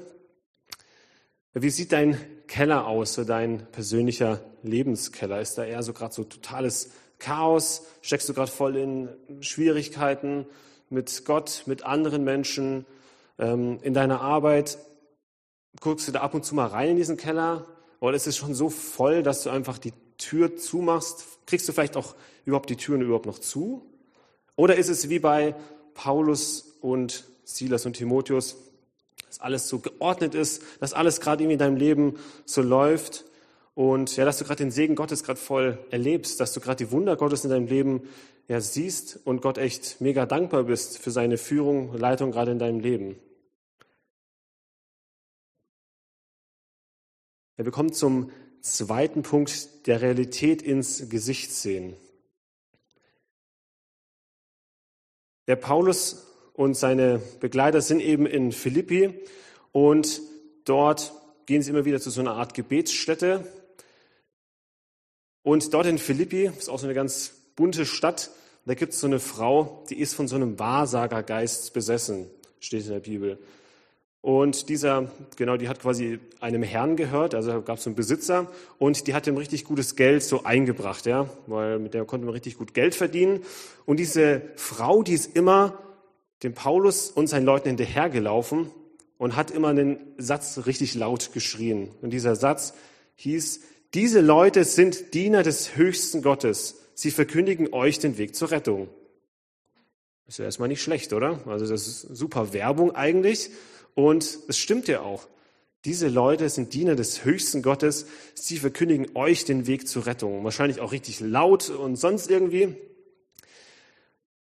wie 1.52 1.68
sieht 1.68 1.92
dein 1.92 2.18
Keller 2.46 2.86
aus, 2.86 3.12
so 3.12 3.24
dein 3.24 3.66
persönlicher 3.70 4.40
Lebenskeller? 4.62 5.38
Ist 5.42 5.58
da 5.58 5.64
eher 5.64 5.82
so 5.82 5.92
gerade 5.92 6.14
so 6.14 6.24
totales 6.24 6.92
Chaos? 7.18 7.84
Steckst 8.00 8.26
du 8.30 8.32
gerade 8.32 8.50
voll 8.50 8.76
in 8.76 9.08
Schwierigkeiten 9.40 10.46
mit 10.88 11.26
Gott, 11.26 11.64
mit 11.66 11.82
anderen 11.82 12.24
Menschen, 12.24 12.86
ähm, 13.38 13.80
in 13.82 13.92
deiner 13.92 14.22
Arbeit? 14.22 14.78
Guckst 15.80 16.08
du 16.08 16.12
da 16.12 16.20
ab 16.20 16.32
und 16.32 16.46
zu 16.46 16.54
mal 16.54 16.68
rein 16.68 16.88
in 16.88 16.96
diesen 16.96 17.18
Keller? 17.18 17.66
Oder 18.00 18.16
ist 18.16 18.26
es 18.26 18.38
schon 18.38 18.54
so 18.54 18.70
voll, 18.70 19.22
dass 19.22 19.42
du 19.42 19.50
einfach 19.50 19.76
die 19.76 19.92
Tür 20.16 20.56
zumachst? 20.56 21.26
Kriegst 21.44 21.68
du 21.68 21.74
vielleicht 21.74 21.98
auch 21.98 22.14
überhaupt 22.46 22.70
die 22.70 22.76
Türen 22.76 23.02
überhaupt 23.02 23.26
noch 23.26 23.40
zu? 23.40 23.84
Oder 24.58 24.74
ist 24.74 24.88
es 24.88 25.08
wie 25.08 25.20
bei 25.20 25.54
Paulus 25.94 26.76
und 26.80 27.28
Silas 27.44 27.86
und 27.86 27.92
Timotheus, 27.92 28.56
dass 29.24 29.40
alles 29.40 29.68
so 29.68 29.78
geordnet 29.78 30.34
ist, 30.34 30.62
dass 30.80 30.94
alles 30.94 31.20
gerade 31.20 31.44
irgendwie 31.44 31.52
in 31.52 31.58
deinem 31.60 31.76
Leben 31.76 32.18
so 32.44 32.60
läuft 32.60 33.24
und 33.76 34.16
ja, 34.16 34.24
dass 34.24 34.38
du 34.38 34.44
gerade 34.44 34.64
den 34.64 34.72
Segen 34.72 34.96
Gottes 34.96 35.22
gerade 35.22 35.38
voll 35.38 35.78
erlebst, 35.92 36.40
dass 36.40 36.52
du 36.52 36.58
gerade 36.58 36.84
die 36.84 36.90
Wunder 36.90 37.14
Gottes 37.14 37.44
in 37.44 37.50
deinem 37.50 37.68
Leben 37.68 38.08
ja 38.48 38.60
siehst 38.60 39.20
und 39.24 39.42
Gott 39.42 39.58
echt 39.58 40.00
mega 40.00 40.26
dankbar 40.26 40.64
bist 40.64 40.98
für 40.98 41.12
seine 41.12 41.38
Führung, 41.38 41.96
Leitung 41.96 42.32
gerade 42.32 42.50
in 42.50 42.58
deinem 42.58 42.80
Leben. 42.80 43.14
Ja, 47.58 47.64
wir 47.64 47.70
kommen 47.70 47.92
zum 47.92 48.32
zweiten 48.60 49.22
Punkt, 49.22 49.86
der 49.86 50.02
Realität 50.02 50.62
ins 50.62 51.08
Gesicht 51.08 51.52
sehen. 51.52 51.94
Der 55.48 55.56
Paulus 55.56 56.26
und 56.52 56.74
seine 56.74 57.22
Begleiter 57.40 57.80
sind 57.80 58.00
eben 58.00 58.26
in 58.26 58.52
Philippi 58.52 59.14
und 59.72 60.20
dort 60.66 61.14
gehen 61.46 61.62
sie 61.62 61.70
immer 61.70 61.86
wieder 61.86 62.00
zu 62.00 62.10
so 62.10 62.20
einer 62.20 62.34
Art 62.34 62.52
Gebetsstätte. 62.52 63.50
Und 65.42 65.72
dort 65.72 65.86
in 65.86 65.96
Philippi, 65.96 66.44
ist 66.44 66.68
auch 66.68 66.78
so 66.78 66.84
eine 66.84 66.92
ganz 66.92 67.32
bunte 67.56 67.86
Stadt, 67.86 68.30
da 68.66 68.74
gibt 68.74 68.92
es 68.92 69.00
so 69.00 69.06
eine 69.06 69.20
Frau, 69.20 69.86
die 69.88 69.98
ist 69.98 70.12
von 70.12 70.28
so 70.28 70.36
einem 70.36 70.58
Wahrsagergeist 70.58 71.72
besessen, 71.72 72.26
steht 72.60 72.84
in 72.84 72.92
der 72.92 73.00
Bibel. 73.00 73.38
Und 74.20 74.68
dieser, 74.68 75.10
genau, 75.36 75.56
die 75.56 75.68
hat 75.68 75.80
quasi 75.80 76.18
einem 76.40 76.62
Herrn 76.62 76.96
gehört, 76.96 77.34
also 77.34 77.62
gab 77.62 77.78
es 77.78 77.84
so 77.84 77.90
einen 77.90 77.96
Besitzer 77.96 78.50
und 78.78 79.06
die 79.06 79.14
hat 79.14 79.26
ihm 79.26 79.36
richtig 79.36 79.64
gutes 79.64 79.94
Geld 79.94 80.22
so 80.24 80.42
eingebracht, 80.44 81.06
ja, 81.06 81.30
weil 81.46 81.78
mit 81.78 81.94
der 81.94 82.04
konnte 82.04 82.26
man 82.26 82.34
richtig 82.34 82.58
gut 82.58 82.74
Geld 82.74 82.94
verdienen. 82.94 83.40
Und 83.86 83.98
diese 83.98 84.42
Frau, 84.56 85.02
die 85.02 85.14
ist 85.14 85.36
immer 85.36 85.78
dem 86.42 86.52
Paulus 86.52 87.10
und 87.10 87.28
seinen 87.28 87.46
Leuten 87.46 87.68
hinterhergelaufen 87.68 88.70
und 89.18 89.36
hat 89.36 89.50
immer 89.50 89.68
einen 89.68 89.98
Satz 90.18 90.66
richtig 90.66 90.94
laut 90.94 91.32
geschrien. 91.32 91.90
Und 92.02 92.10
dieser 92.10 92.36
Satz 92.36 92.74
hieß, 93.16 93.60
diese 93.94 94.20
Leute 94.20 94.64
sind 94.64 95.14
Diener 95.14 95.42
des 95.42 95.76
höchsten 95.76 96.22
Gottes. 96.22 96.76
Sie 96.94 97.10
verkündigen 97.10 97.72
euch 97.72 97.98
den 97.98 98.18
Weg 98.18 98.34
zur 98.34 98.50
Rettung. 98.50 98.88
Ist 100.26 100.38
ja 100.38 100.44
erstmal 100.44 100.68
nicht 100.68 100.82
schlecht, 100.82 101.12
oder? 101.12 101.40
Also 101.46 101.66
das 101.66 101.86
ist 101.86 102.00
super 102.02 102.52
Werbung 102.52 102.94
eigentlich. 102.94 103.50
Und 103.98 104.38
es 104.46 104.56
stimmt 104.56 104.86
ja 104.86 105.00
auch. 105.00 105.26
Diese 105.84 106.06
Leute 106.06 106.48
sind 106.50 106.72
Diener 106.72 106.94
des 106.94 107.24
höchsten 107.24 107.62
Gottes. 107.62 108.06
Sie 108.32 108.56
verkündigen 108.56 109.08
euch 109.16 109.44
den 109.44 109.66
Weg 109.66 109.88
zur 109.88 110.06
Rettung. 110.06 110.44
Wahrscheinlich 110.44 110.78
auch 110.78 110.92
richtig 110.92 111.18
laut 111.18 111.68
und 111.68 111.96
sonst 111.96 112.30
irgendwie. 112.30 112.76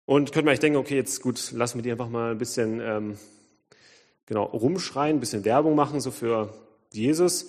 Und 0.06 0.30
könnte 0.30 0.44
man 0.44 0.52
echt 0.52 0.62
denken, 0.62 0.78
okay, 0.78 0.94
jetzt 0.94 1.22
gut, 1.22 1.50
lassen 1.50 1.78
wir 1.78 1.82
die 1.82 1.90
einfach 1.90 2.08
mal 2.08 2.30
ein 2.30 2.38
bisschen 2.38 2.80
ähm, 2.80 3.18
genau 4.26 4.44
rumschreien, 4.44 5.16
ein 5.16 5.20
bisschen 5.20 5.44
Werbung 5.44 5.74
machen, 5.74 6.00
so 6.00 6.12
für 6.12 6.54
Jesus. 6.92 7.46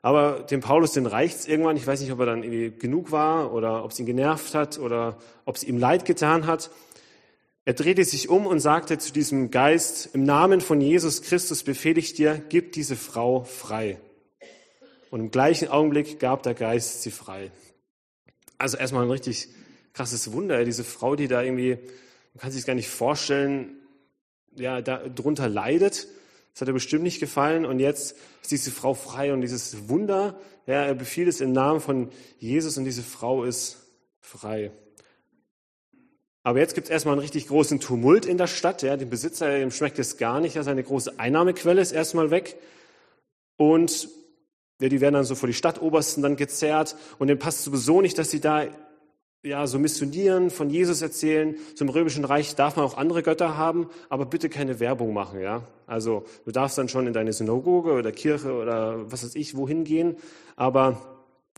Aber 0.00 0.46
dem 0.48 0.60
Paulus, 0.60 0.92
den 0.92 1.06
reicht's 1.06 1.48
irgendwann. 1.48 1.76
Ich 1.76 1.88
weiß 1.88 2.02
nicht, 2.02 2.12
ob 2.12 2.20
er 2.20 2.26
dann 2.26 2.44
irgendwie 2.44 2.70
genug 2.70 3.10
war 3.10 3.52
oder 3.52 3.84
ob 3.84 3.90
es 3.90 3.98
ihn 3.98 4.06
genervt 4.06 4.54
hat 4.54 4.78
oder 4.78 5.18
ob 5.44 5.56
es 5.56 5.64
ihm 5.64 5.78
leid 5.78 6.04
getan 6.04 6.46
hat. 6.46 6.70
Er 7.64 7.74
drehte 7.74 8.04
sich 8.04 8.28
um 8.28 8.46
und 8.46 8.58
sagte 8.58 8.98
zu 8.98 9.12
diesem 9.12 9.52
Geist, 9.52 10.10
im 10.14 10.24
Namen 10.24 10.60
von 10.60 10.80
Jesus 10.80 11.22
Christus 11.22 11.62
befehle 11.62 12.00
ich 12.00 12.12
dir, 12.12 12.42
gib 12.48 12.72
diese 12.72 12.96
Frau 12.96 13.44
frei. 13.44 14.00
Und 15.10 15.20
im 15.20 15.30
gleichen 15.30 15.68
Augenblick 15.68 16.18
gab 16.18 16.42
der 16.42 16.54
Geist 16.54 17.02
sie 17.02 17.12
frei. 17.12 17.52
Also 18.58 18.78
erstmal 18.78 19.04
ein 19.04 19.10
richtig 19.10 19.48
krasses 19.92 20.32
Wunder. 20.32 20.64
Diese 20.64 20.82
Frau, 20.82 21.14
die 21.14 21.28
da 21.28 21.42
irgendwie, 21.42 21.78
man 22.34 22.40
kann 22.40 22.50
sich 22.50 22.66
gar 22.66 22.74
nicht 22.74 22.88
vorstellen, 22.88 23.76
ja, 24.56 24.80
da 24.80 25.08
drunter 25.08 25.48
leidet. 25.48 26.08
Das 26.52 26.62
hat 26.62 26.68
er 26.68 26.74
bestimmt 26.74 27.04
nicht 27.04 27.20
gefallen. 27.20 27.64
Und 27.64 27.78
jetzt 27.78 28.16
ist 28.42 28.50
diese 28.50 28.70
Frau 28.72 28.94
frei 28.94 29.32
und 29.32 29.40
dieses 29.40 29.88
Wunder, 29.88 30.38
ja, 30.66 30.82
er 30.82 30.94
befiehlt 30.94 31.28
es 31.28 31.40
im 31.40 31.52
Namen 31.52 31.80
von 31.80 32.10
Jesus 32.38 32.76
und 32.76 32.84
diese 32.84 33.02
Frau 33.02 33.44
ist 33.44 33.86
frei. 34.20 34.72
Aber 36.42 36.58
jetzt 36.58 36.74
gibt 36.74 36.88
es 36.88 36.90
erstmal 36.90 37.14
einen 37.14 37.22
richtig 37.22 37.48
großen 37.48 37.80
Tumult 37.80 38.26
in 38.26 38.36
der 38.36 38.48
Stadt. 38.48 38.82
Ja, 38.82 38.96
dem 38.96 39.10
Besitzer 39.10 39.58
dem 39.58 39.70
schmeckt 39.70 39.98
es 39.98 40.16
gar 40.16 40.40
nicht. 40.40 40.56
Ja, 40.56 40.62
seine 40.62 40.82
große 40.82 41.18
Einnahmequelle 41.18 41.80
ist 41.80 41.92
erstmal 41.92 42.30
weg. 42.30 42.56
Und 43.56 44.08
ja, 44.80 44.88
die 44.88 45.00
werden 45.00 45.14
dann 45.14 45.24
so 45.24 45.36
vor 45.36 45.46
die 45.46 45.54
Stadtobersten 45.54 46.22
dann 46.22 46.36
gezerrt. 46.36 46.96
Und 47.18 47.28
denen 47.28 47.38
passt 47.38 47.62
sowieso 47.62 48.00
nicht, 48.00 48.18
dass 48.18 48.30
sie 48.30 48.40
da 48.40 48.66
ja, 49.44 49.66
so 49.66 49.78
missionieren, 49.78 50.50
von 50.50 50.70
Jesus 50.70 51.02
erzählen. 51.02 51.56
Zum 51.74 51.88
Römischen 51.88 52.24
Reich 52.24 52.54
darf 52.54 52.76
man 52.76 52.84
auch 52.84 52.96
andere 52.96 53.22
Götter 53.22 53.56
haben, 53.56 53.88
aber 54.08 54.24
bitte 54.24 54.48
keine 54.48 54.78
Werbung 54.78 55.12
machen, 55.12 55.40
ja. 55.40 55.66
Also, 55.86 56.24
du 56.44 56.52
darfst 56.52 56.78
dann 56.78 56.88
schon 56.88 57.08
in 57.08 57.12
deine 57.12 57.32
Synagoge 57.32 57.92
oder 57.92 58.12
Kirche 58.12 58.52
oder 58.52 59.10
was 59.10 59.24
weiß 59.24 59.34
ich 59.34 59.56
wohin 59.56 59.82
gehen, 59.82 60.16
aber 60.54 61.00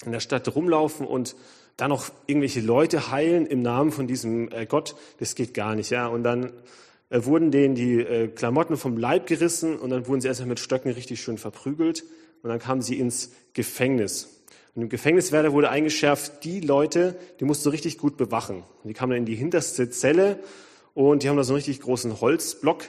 in 0.04 0.12
der 0.12 0.20
Stadt 0.20 0.54
rumlaufen 0.54 1.06
und 1.06 1.36
dann 1.76 1.90
noch 1.90 2.10
irgendwelche 2.26 2.60
Leute 2.60 3.10
heilen 3.10 3.46
im 3.46 3.62
Namen 3.62 3.90
von 3.90 4.06
diesem 4.06 4.50
äh, 4.52 4.66
Gott, 4.66 4.94
das 5.18 5.34
geht 5.34 5.54
gar 5.54 5.74
nicht, 5.74 5.90
ja. 5.90 6.06
Und 6.06 6.22
dann 6.22 6.52
äh, 7.10 7.24
wurden 7.24 7.50
denen 7.50 7.74
die 7.74 8.00
äh, 8.00 8.28
Klamotten 8.28 8.76
vom 8.76 8.96
Leib 8.96 9.26
gerissen 9.26 9.78
und 9.78 9.90
dann 9.90 10.06
wurden 10.06 10.20
sie 10.20 10.28
erstmal 10.28 10.48
mit 10.48 10.60
Stöcken 10.60 10.92
richtig 10.92 11.20
schön 11.20 11.38
verprügelt 11.38 12.04
und 12.42 12.50
dann 12.50 12.58
kamen 12.58 12.82
sie 12.82 12.98
ins 12.98 13.32
Gefängnis. 13.54 14.42
Und 14.74 14.82
im 14.82 14.88
Gefängniswärter 14.88 15.52
wurde 15.52 15.70
eingeschärft, 15.70 16.44
die 16.44 16.60
Leute, 16.60 17.16
die 17.40 17.44
musst 17.44 17.64
du 17.64 17.70
richtig 17.70 17.98
gut 17.98 18.16
bewachen. 18.16 18.64
Und 18.82 18.88
die 18.88 18.94
kamen 18.94 19.10
dann 19.10 19.20
in 19.20 19.26
die 19.26 19.36
hinterste 19.36 19.88
Zelle 19.90 20.40
und 20.94 21.22
die 21.22 21.28
haben 21.28 21.36
da 21.36 21.44
so 21.44 21.52
einen 21.52 21.58
richtig 21.58 21.80
großen 21.80 22.20
Holzblock 22.20 22.84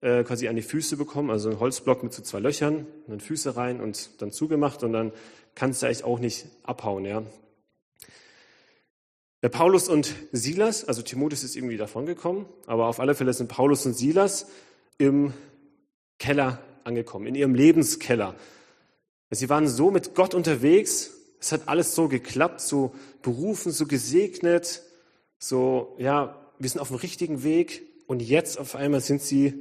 quasi 0.00 0.46
an 0.46 0.54
die 0.54 0.62
Füße 0.62 0.96
bekommen, 0.96 1.30
also 1.30 1.50
ein 1.50 1.58
Holzblock 1.58 2.04
mit 2.04 2.12
so 2.12 2.22
zwei 2.22 2.38
Löchern, 2.38 2.76
und 2.76 3.08
dann 3.08 3.18
Füße 3.20 3.56
rein 3.56 3.80
und 3.80 4.10
dann 4.22 4.30
zugemacht 4.30 4.84
und 4.84 4.92
dann 4.92 5.10
kannst 5.56 5.82
du 5.82 5.86
eigentlich 5.86 6.04
auch 6.04 6.20
nicht 6.20 6.46
abhauen, 6.62 7.04
ja. 7.04 7.24
Der 9.42 9.50
Paulus 9.50 9.88
und 9.88 10.14
Silas, 10.32 10.84
also 10.84 11.02
Timotheus 11.02 11.44
ist 11.44 11.54
irgendwie 11.54 11.76
davongekommen, 11.76 12.46
aber 12.66 12.88
auf 12.88 12.98
alle 12.98 13.14
Fälle 13.14 13.32
sind 13.32 13.46
Paulus 13.48 13.86
und 13.86 13.94
Silas 13.94 14.48
im 14.98 15.32
Keller 16.18 16.60
angekommen, 16.82 17.26
in 17.26 17.36
ihrem 17.36 17.54
Lebenskeller. 17.54 18.34
Sie 19.30 19.48
waren 19.48 19.68
so 19.68 19.92
mit 19.92 20.16
Gott 20.16 20.34
unterwegs, 20.34 21.12
es 21.38 21.52
hat 21.52 21.68
alles 21.68 21.94
so 21.94 22.08
geklappt, 22.08 22.60
so 22.60 22.94
berufen, 23.22 23.70
so 23.70 23.86
gesegnet, 23.86 24.82
so, 25.38 25.94
ja, 25.98 26.36
wir 26.58 26.68
sind 26.68 26.80
auf 26.80 26.88
dem 26.88 26.96
richtigen 26.96 27.44
Weg 27.44 27.82
und 28.08 28.20
jetzt 28.20 28.58
auf 28.58 28.74
einmal 28.74 29.00
sind 29.00 29.22
sie 29.22 29.54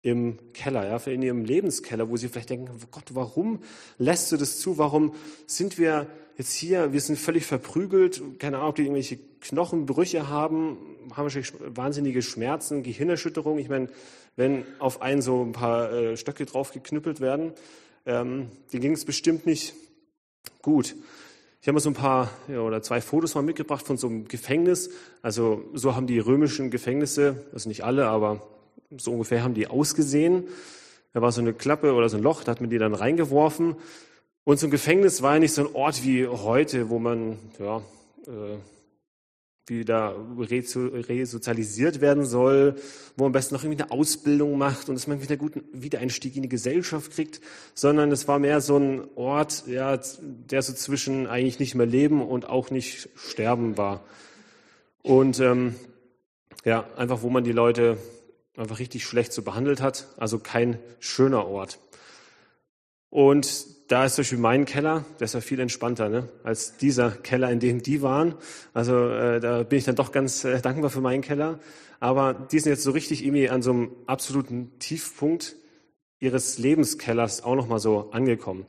im 0.00 0.38
Keller, 0.54 0.86
ja, 0.86 0.96
in 1.12 1.20
ihrem 1.20 1.44
Lebenskeller, 1.44 2.08
wo 2.08 2.16
sie 2.16 2.28
vielleicht 2.28 2.48
denken, 2.48 2.70
Gott, 2.90 3.14
warum 3.14 3.60
lässt 3.98 4.32
du 4.32 4.38
das 4.38 4.60
zu? 4.60 4.78
Warum 4.78 5.14
sind 5.46 5.76
wir 5.76 6.06
jetzt 6.36 6.54
hier? 6.54 6.92
Wir 6.92 7.00
sind 7.00 7.18
völlig 7.18 7.46
verprügelt, 7.46 8.22
keine 8.38 8.58
Ahnung, 8.58 8.70
ob 8.70 8.76
die 8.76 8.82
irgendwelche 8.82 9.18
Knochenbrüche 9.40 10.28
haben, 10.28 10.76
haben 11.12 11.24
wahrscheinlich 11.24 11.52
wahnsinnige 11.58 12.22
Schmerzen, 12.22 12.82
Gehirnerschütterung. 12.82 13.58
Ich 13.58 13.68
meine, 13.68 13.88
wenn 14.36 14.64
auf 14.78 15.02
einen 15.02 15.22
so 15.22 15.42
ein 15.42 15.52
paar 15.52 15.92
äh, 15.92 16.16
Stöcke 16.16 16.46
drauf 16.46 16.72
geknüppelt 16.72 17.20
werden, 17.20 17.52
ähm, 18.06 18.48
denen 18.72 18.82
ging 18.82 18.92
es 18.92 19.04
bestimmt 19.04 19.46
nicht 19.46 19.74
gut. 20.62 20.94
Ich 21.60 21.68
habe 21.68 21.74
mal 21.74 21.80
so 21.80 21.90
ein 21.90 21.94
paar 21.94 22.30
ja, 22.48 22.60
oder 22.60 22.82
zwei 22.82 23.00
Fotos 23.00 23.34
mal 23.34 23.42
mitgebracht 23.42 23.86
von 23.86 23.96
so 23.96 24.08
einem 24.08 24.28
Gefängnis. 24.28 24.90
Also 25.22 25.64
so 25.72 25.94
haben 25.94 26.06
die 26.06 26.18
römischen 26.18 26.70
Gefängnisse, 26.70 27.44
also 27.52 27.68
nicht 27.68 27.84
alle, 27.84 28.06
aber 28.06 28.42
so 28.98 29.12
ungefähr 29.12 29.42
haben 29.42 29.54
die 29.54 29.66
ausgesehen. 29.66 30.44
Da 31.14 31.22
war 31.22 31.32
so 31.32 31.40
eine 31.40 31.54
Klappe 31.54 31.94
oder 31.94 32.08
so 32.08 32.16
ein 32.16 32.22
Loch, 32.22 32.44
da 32.44 32.52
hat 32.52 32.60
man 32.60 32.70
die 32.70 32.78
dann 32.78 32.92
reingeworfen. 32.92 33.76
Und 34.44 34.62
ein 34.62 34.70
Gefängnis 34.70 35.22
war 35.22 35.34
ja 35.34 35.40
nicht 35.40 35.54
so 35.54 35.66
ein 35.66 35.74
Ort 35.74 36.04
wie 36.04 36.26
heute, 36.26 36.90
wo 36.90 36.98
man 36.98 37.38
ja, 37.58 37.78
äh, 38.26 38.58
wieder 39.66 40.14
resozialisiert 40.38 42.02
werden 42.02 42.26
soll, 42.26 42.76
wo 43.16 43.24
am 43.24 43.32
besten 43.32 43.54
noch 43.54 43.64
irgendwie 43.64 43.82
eine 43.82 43.90
Ausbildung 43.90 44.58
macht 44.58 44.90
und 44.90 44.96
dass 44.96 45.06
man 45.06 45.22
wieder 45.22 45.38
guten 45.38 45.64
Wiedereinstieg 45.72 46.36
in 46.36 46.42
die 46.42 46.50
Gesellschaft 46.50 47.12
kriegt, 47.12 47.40
sondern 47.72 48.12
es 48.12 48.28
war 48.28 48.38
mehr 48.38 48.60
so 48.60 48.76
ein 48.76 49.08
Ort, 49.14 49.64
ja, 49.66 49.98
der 50.20 50.60
so 50.60 50.74
zwischen 50.74 51.26
eigentlich 51.26 51.58
nicht 51.58 51.74
mehr 51.74 51.86
leben 51.86 52.20
und 52.20 52.46
auch 52.46 52.70
nicht 52.70 53.08
sterben 53.16 53.78
war. 53.78 54.04
Und 55.02 55.40
ähm, 55.40 55.74
ja, 56.66 56.86
einfach 56.96 57.22
wo 57.22 57.30
man 57.30 57.44
die 57.44 57.52
Leute 57.52 57.96
einfach 58.58 58.78
richtig 58.78 59.06
schlecht 59.06 59.32
so 59.32 59.40
behandelt 59.40 59.80
hat, 59.80 60.08
also 60.18 60.38
kein 60.38 60.78
schöner 61.00 61.46
Ort. 61.46 61.78
Und 63.08 63.73
da 63.88 64.04
ist 64.04 64.14
zum 64.14 64.22
Beispiel 64.22 64.38
mein 64.38 64.64
Keller, 64.64 65.04
der 65.18 65.26
ist 65.26 65.34
ja 65.34 65.40
viel 65.40 65.60
entspannter 65.60 66.08
ne, 66.08 66.28
als 66.42 66.76
dieser 66.76 67.10
Keller, 67.10 67.50
in 67.50 67.60
dem 67.60 67.82
die 67.82 68.00
waren. 68.02 68.34
Also 68.72 69.08
äh, 69.08 69.40
da 69.40 69.62
bin 69.62 69.78
ich 69.78 69.84
dann 69.84 69.96
doch 69.96 70.10
ganz 70.10 70.44
äh, 70.44 70.60
dankbar 70.60 70.90
für 70.90 71.00
meinen 71.00 71.22
Keller. 71.22 71.58
Aber 72.00 72.34
die 72.34 72.58
sind 72.58 72.70
jetzt 72.70 72.82
so 72.82 72.90
richtig 72.90 73.24
irgendwie 73.24 73.48
an 73.48 73.62
so 73.62 73.70
einem 73.72 73.90
absoluten 74.06 74.78
Tiefpunkt 74.78 75.56
ihres 76.18 76.58
Lebenskellers 76.58 77.44
auch 77.44 77.54
nochmal 77.54 77.78
so 77.78 78.10
angekommen. 78.12 78.66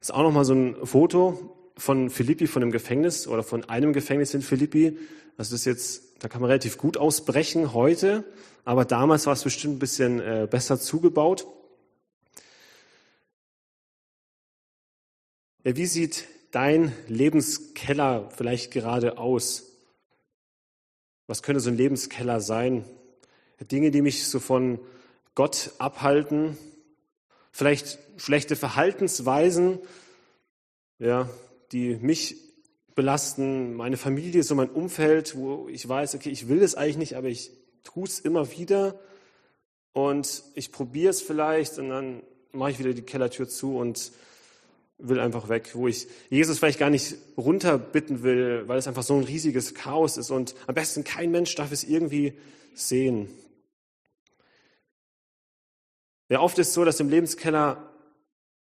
Das 0.00 0.10
ist 0.10 0.14
auch 0.14 0.22
nochmal 0.22 0.44
so 0.44 0.54
ein 0.54 0.76
Foto 0.84 1.56
von 1.76 2.10
Philippi, 2.10 2.46
von 2.46 2.60
dem 2.60 2.70
Gefängnis 2.70 3.26
oder 3.26 3.42
von 3.42 3.64
einem 3.64 3.92
Gefängnis 3.92 4.34
in 4.34 4.42
Philippi. 4.42 4.98
Das 5.38 5.52
ist 5.52 5.64
jetzt, 5.64 6.22
da 6.22 6.28
kann 6.28 6.40
man 6.40 6.50
relativ 6.50 6.76
gut 6.76 6.96
ausbrechen 6.98 7.72
heute, 7.72 8.24
aber 8.64 8.84
damals 8.84 9.26
war 9.26 9.32
es 9.32 9.42
bestimmt 9.42 9.76
ein 9.76 9.78
bisschen 9.78 10.20
äh, 10.20 10.46
besser 10.50 10.78
zugebaut. 10.78 11.46
Wie 15.64 15.86
sieht 15.86 16.26
dein 16.50 16.92
Lebenskeller 17.06 18.28
vielleicht 18.36 18.72
gerade 18.72 19.16
aus? 19.16 19.70
Was 21.28 21.44
könnte 21.44 21.60
so 21.60 21.70
ein 21.70 21.76
Lebenskeller 21.76 22.40
sein? 22.40 22.84
Dinge, 23.70 23.92
die 23.92 24.02
mich 24.02 24.26
so 24.26 24.40
von 24.40 24.80
Gott 25.36 25.70
abhalten, 25.78 26.58
vielleicht 27.52 28.00
schlechte 28.16 28.56
Verhaltensweisen, 28.56 29.78
ja, 30.98 31.30
die 31.70 31.94
mich 31.94 32.36
belasten, 32.96 33.74
meine 33.74 33.96
Familie, 33.96 34.42
so 34.42 34.56
mein 34.56 34.68
Umfeld, 34.68 35.36
wo 35.36 35.68
ich 35.68 35.88
weiß, 35.88 36.16
okay, 36.16 36.30
ich 36.30 36.48
will 36.48 36.58
das 36.58 36.74
eigentlich 36.74 36.96
nicht, 36.96 37.16
aber 37.16 37.28
ich 37.28 37.52
tue 37.84 38.04
es 38.04 38.18
immer 38.18 38.50
wieder 38.50 38.98
und 39.92 40.42
ich 40.54 40.72
probiere 40.72 41.10
es 41.10 41.22
vielleicht 41.22 41.78
und 41.78 41.88
dann 41.88 42.22
mache 42.50 42.72
ich 42.72 42.78
wieder 42.80 42.94
die 42.94 43.02
Kellertür 43.02 43.48
zu 43.48 43.76
und 43.76 44.10
will 45.02 45.20
einfach 45.20 45.48
weg, 45.48 45.70
wo 45.74 45.88
ich 45.88 46.06
Jesus 46.30 46.58
vielleicht 46.58 46.78
gar 46.78 46.90
nicht 46.90 47.16
runterbitten 47.36 48.22
will, 48.22 48.64
weil 48.66 48.78
es 48.78 48.88
einfach 48.88 49.02
so 49.02 49.14
ein 49.14 49.24
riesiges 49.24 49.74
Chaos 49.74 50.16
ist 50.16 50.30
und 50.30 50.54
am 50.66 50.74
besten 50.74 51.04
kein 51.04 51.30
Mensch 51.30 51.54
darf 51.54 51.72
es 51.72 51.84
irgendwie 51.84 52.34
sehen. 52.74 53.28
Ja, 56.28 56.40
oft 56.40 56.58
ist 56.58 56.68
es 56.68 56.74
so, 56.74 56.84
dass 56.84 57.00
im 57.00 57.10
Lebenskeller 57.10 57.92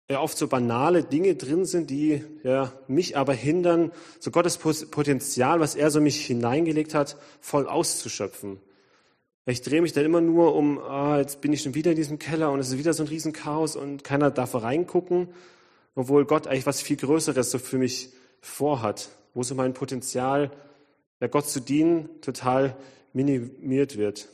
ja 0.10 0.22
oft 0.22 0.38
so 0.38 0.48
banale 0.48 1.04
Dinge 1.04 1.36
drin 1.36 1.66
sind, 1.66 1.90
die 1.90 2.24
ja, 2.44 2.72
mich 2.88 3.18
aber 3.18 3.34
hindern, 3.34 3.92
so 4.20 4.32
Gottes 4.32 4.58
Potenzial, 4.58 5.60
was 5.60 5.76
er 5.76 5.92
so 5.92 6.00
mich 6.00 6.26
hineingelegt 6.26 6.94
hat, 6.94 7.18
voll 7.42 7.68
auszuschöpfen. 7.68 8.60
Ich 9.46 9.62
drehe 9.62 9.82
mich 9.82 9.94
dann 9.94 10.06
immer 10.06 10.22
nur 10.22 10.56
um, 10.56 10.78
ah, 10.80 11.20
jetzt 11.20 11.40
bin 11.40 11.54
ich 11.54 11.62
schon 11.62 11.74
wieder 11.74 11.92
in 11.92 11.98
diesem 11.98 12.20
Keller 12.20 12.52
und 12.52 12.60
es 12.60 12.70
ist 12.70 12.78
wieder 12.78 12.94
so 12.94 13.04
ein 13.04 13.08
Riesenchaos 13.08 13.78
und 13.78 14.04
keiner 14.04 14.30
darf 14.30 14.54
reingucken 14.56 15.30
obwohl 15.98 16.26
Gott 16.26 16.46
eigentlich 16.46 16.68
was 16.68 16.80
viel 16.80 16.96
Größeres 16.96 17.50
so 17.50 17.58
für 17.58 17.80
mich 17.80 18.12
vorhat, 18.40 19.10
wo 19.34 19.42
so 19.42 19.56
mein 19.56 19.74
Potenzial, 19.74 20.52
ja, 21.20 21.26
Gott 21.26 21.50
zu 21.50 21.60
dienen, 21.60 22.22
total 22.22 22.78
minimiert 23.14 23.98
wird. 23.98 24.30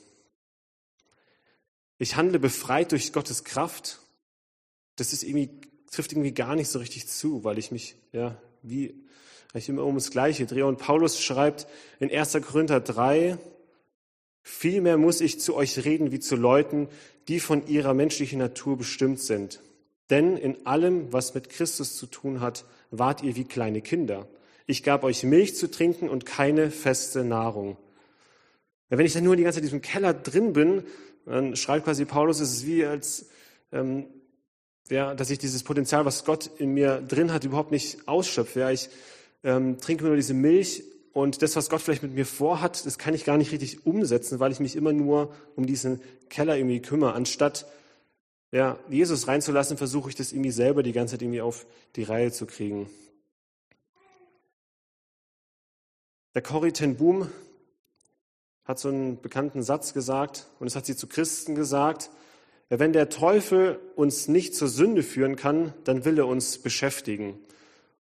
Ich 2.00 2.18
handle 2.18 2.38
befreit 2.38 2.92
durch 2.92 3.14
Gottes 3.14 3.46
Kraft. 3.46 4.00
Das 4.98 5.14
ist 5.14 5.24
irgendwie, 5.24 5.52
trifft 5.90 6.12
irgendwie 6.12 6.34
gar 6.34 6.58
nicht 6.58 6.68
so 6.68 6.80
richtig 6.80 7.08
zu, 7.08 7.46
weil 7.46 7.58
ich 7.58 7.72
mich, 7.72 7.96
ja, 8.12 8.38
wie, 8.62 8.94
ich 9.54 9.70
immer 9.70 9.86
um 9.86 9.96
das 9.96 10.12
Gleiche 10.12 10.46
drehe. 10.46 10.66
Und 10.66 10.80
Paulus 10.80 11.22
schreibt 11.22 11.66
in 12.02 12.12
1. 12.12 12.34
Korinther 12.42 12.82
3, 12.82 13.38
Vielmehr 14.42 14.98
muss 14.98 15.22
ich 15.22 15.40
zu 15.40 15.56
euch 15.56 15.86
reden 15.86 16.12
wie 16.12 16.20
zu 16.20 16.36
Leuten, 16.36 16.90
die 17.30 17.40
von 17.40 17.66
ihrer 17.68 17.94
menschlichen 17.94 18.40
Natur 18.40 18.78
bestimmt 18.78 19.22
sind. 19.22 19.62
Denn 20.10 20.38
in 20.38 20.66
allem, 20.66 21.12
was 21.12 21.34
mit 21.34 21.50
Christus 21.50 21.98
zu 21.98 22.06
tun 22.08 22.42
hat, 22.42 22.66
wart 22.92 23.24
ihr 23.24 23.36
wie 23.36 23.46
kleine 23.46 23.82
Kinder. 23.82 24.28
Ich 24.66 24.84
gab 24.84 25.04
euch 25.04 25.24
Milch 25.24 25.56
zu 25.56 25.70
trinken 25.70 26.10
und 26.10 26.26
keine 26.26 26.72
feste 26.72 27.24
Nahrung. 27.24 27.78
Ja, 28.90 28.98
wenn 28.98 29.06
ich 29.06 29.14
dann 29.14 29.24
nur 29.24 29.36
die 29.36 29.44
ganze 29.44 29.58
Zeit 29.58 29.64
in 29.64 29.68
diesem 29.68 29.82
Keller 29.82 30.14
drin 30.14 30.54
bin, 30.54 30.84
dann 31.26 31.56
schreibt 31.56 31.86
quasi 31.86 32.06
Paulus, 32.06 32.40
es 32.40 32.54
ist 32.54 32.68
wie 32.68 32.86
als, 32.86 33.28
ähm, 33.72 34.06
ja, 34.90 35.16
dass 35.16 35.30
ich 35.30 35.40
dieses 35.40 35.64
Potenzial, 35.64 36.06
was 36.06 36.26
Gott 36.26 36.50
in 36.58 36.74
mir 36.74 37.02
drin 37.02 37.32
hat, 37.34 37.44
überhaupt 37.44 37.72
nicht 37.72 38.08
ausschöpfe. 38.08 38.60
Ja, 38.60 38.72
ich 38.72 38.90
ähm, 39.44 39.80
trinke 39.80 40.06
nur 40.06 40.16
diese 40.16 40.34
Milch 40.34 40.84
und 41.14 41.42
das, 41.42 41.56
was 41.56 41.70
Gott 41.70 41.82
vielleicht 41.82 42.04
mit 42.04 42.14
mir 42.14 42.26
vorhat, 42.26 42.86
das 42.86 42.98
kann 42.98 43.14
ich 43.14 43.24
gar 43.24 43.38
nicht 43.38 43.52
richtig 43.52 43.86
umsetzen, 43.86 44.40
weil 44.40 44.52
ich 44.52 44.60
mich 44.60 44.76
immer 44.76 44.94
nur 44.94 45.34
um 45.56 45.66
diesen 45.66 46.02
Keller 46.30 46.58
irgendwie 46.58 46.82
kümmere, 46.82 47.14
anstatt 47.14 47.66
ja, 48.54 48.78
Jesus 48.88 49.28
reinzulassen, 49.28 49.78
versuche 49.78 50.10
ich 50.10 50.16
das 50.16 50.32
irgendwie 50.32 50.52
selber 50.52 50.84
die 50.84 50.92
ganze 50.94 51.16
Zeit 51.16 51.24
irgendwie 51.24 51.42
auf 51.42 51.66
die 51.96 52.04
Reihe 52.04 52.32
zu 52.32 52.46
kriegen. 52.46 52.88
Der 56.36 56.44
Corrie 56.44 56.72
ten 56.72 56.96
Boom 56.96 57.28
hat 58.64 58.78
so 58.78 58.90
einen 58.90 59.20
bekannten 59.20 59.64
Satz 59.64 59.94
gesagt, 59.94 60.46
und 60.60 60.66
das 60.66 60.76
hat 60.76 60.86
sie 60.86 60.96
zu 60.96 61.08
Christen 61.08 61.56
gesagt, 61.56 62.12
wenn 62.70 62.94
der 62.94 63.10
Teufel 63.10 63.80
uns 63.96 64.28
nicht 64.28 64.56
zur 64.56 64.68
Sünde 64.68 65.02
führen 65.02 65.36
kann, 65.36 65.74
dann 65.84 66.06
will 66.06 66.20
er 66.20 66.28
uns 66.28 66.60
beschäftigen. 66.60 67.40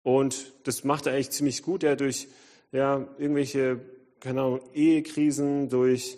Und 0.02 0.54
das 0.64 0.86
macht 0.86 1.08
er 1.08 1.14
eigentlich 1.14 1.32
ziemlich 1.32 1.62
gut, 1.62 1.84
er 1.84 1.98
durch 1.98 2.30
ja, 2.72 3.06
irgendwelche, 3.18 3.82
keine 4.22 4.42
Ahnung, 4.44 4.62
Ehekrisen, 4.74 5.68
durch 5.68 6.18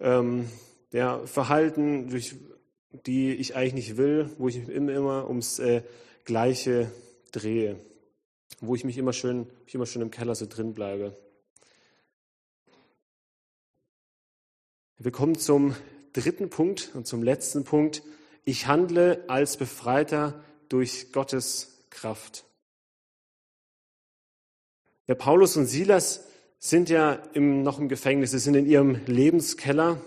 ähm, 0.00 0.48
ja, 0.90 1.24
Verhalten, 1.26 2.08
durch 2.08 2.34
die 3.04 3.34
ich 3.34 3.56
eigentlich 3.56 3.88
nicht 3.88 3.96
will, 3.96 4.30
wo 4.38 4.48
ich 4.48 4.56
mich 4.56 4.68
immer, 4.68 4.92
immer 4.92 5.28
ums 5.28 5.58
äh, 5.58 5.82
Gleiche 6.24 6.90
drehe, 7.32 7.78
wo 8.60 8.74
ich 8.74 8.84
mich 8.84 8.98
immer 8.98 9.12
schön, 9.12 9.46
ich 9.66 9.74
immer 9.74 9.86
schön 9.86 10.02
im 10.02 10.10
Keller 10.10 10.34
so 10.34 10.46
drin 10.46 10.74
bleibe. 10.74 11.16
Wir 14.98 15.12
kommen 15.12 15.36
zum 15.36 15.74
dritten 16.14 16.48
Punkt 16.48 16.90
und 16.94 17.06
zum 17.06 17.22
letzten 17.22 17.64
Punkt. 17.64 18.02
Ich 18.44 18.66
handle 18.66 19.24
als 19.28 19.56
Befreiter 19.56 20.42
durch 20.68 21.12
Gottes 21.12 21.84
Kraft. 21.90 22.44
Ja, 25.06 25.14
Paulus 25.14 25.56
und 25.56 25.66
Silas 25.66 26.24
sind 26.58 26.88
ja 26.88 27.12
im, 27.34 27.62
noch 27.62 27.78
im 27.78 27.88
Gefängnis, 27.88 28.30
sie 28.32 28.38
sind 28.38 28.54
in 28.54 28.66
ihrem 28.66 29.00
Lebenskeller 29.06 30.00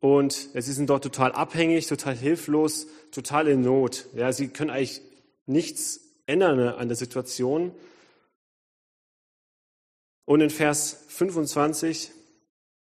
und 0.00 0.32
sie 0.32 0.72
sind 0.72 0.90
dort 0.90 1.04
total 1.04 1.32
abhängig, 1.32 1.86
total 1.86 2.16
hilflos, 2.16 2.86
total 3.10 3.48
in 3.48 3.62
Not. 3.62 4.06
Ja, 4.14 4.32
sie 4.32 4.48
können 4.48 4.70
eigentlich 4.70 5.00
nichts 5.46 6.00
ändern 6.26 6.60
an 6.60 6.88
der 6.88 6.96
Situation. 6.96 7.72
Und 10.24 10.40
in 10.40 10.50
Vers 10.50 11.04
25 11.08 12.10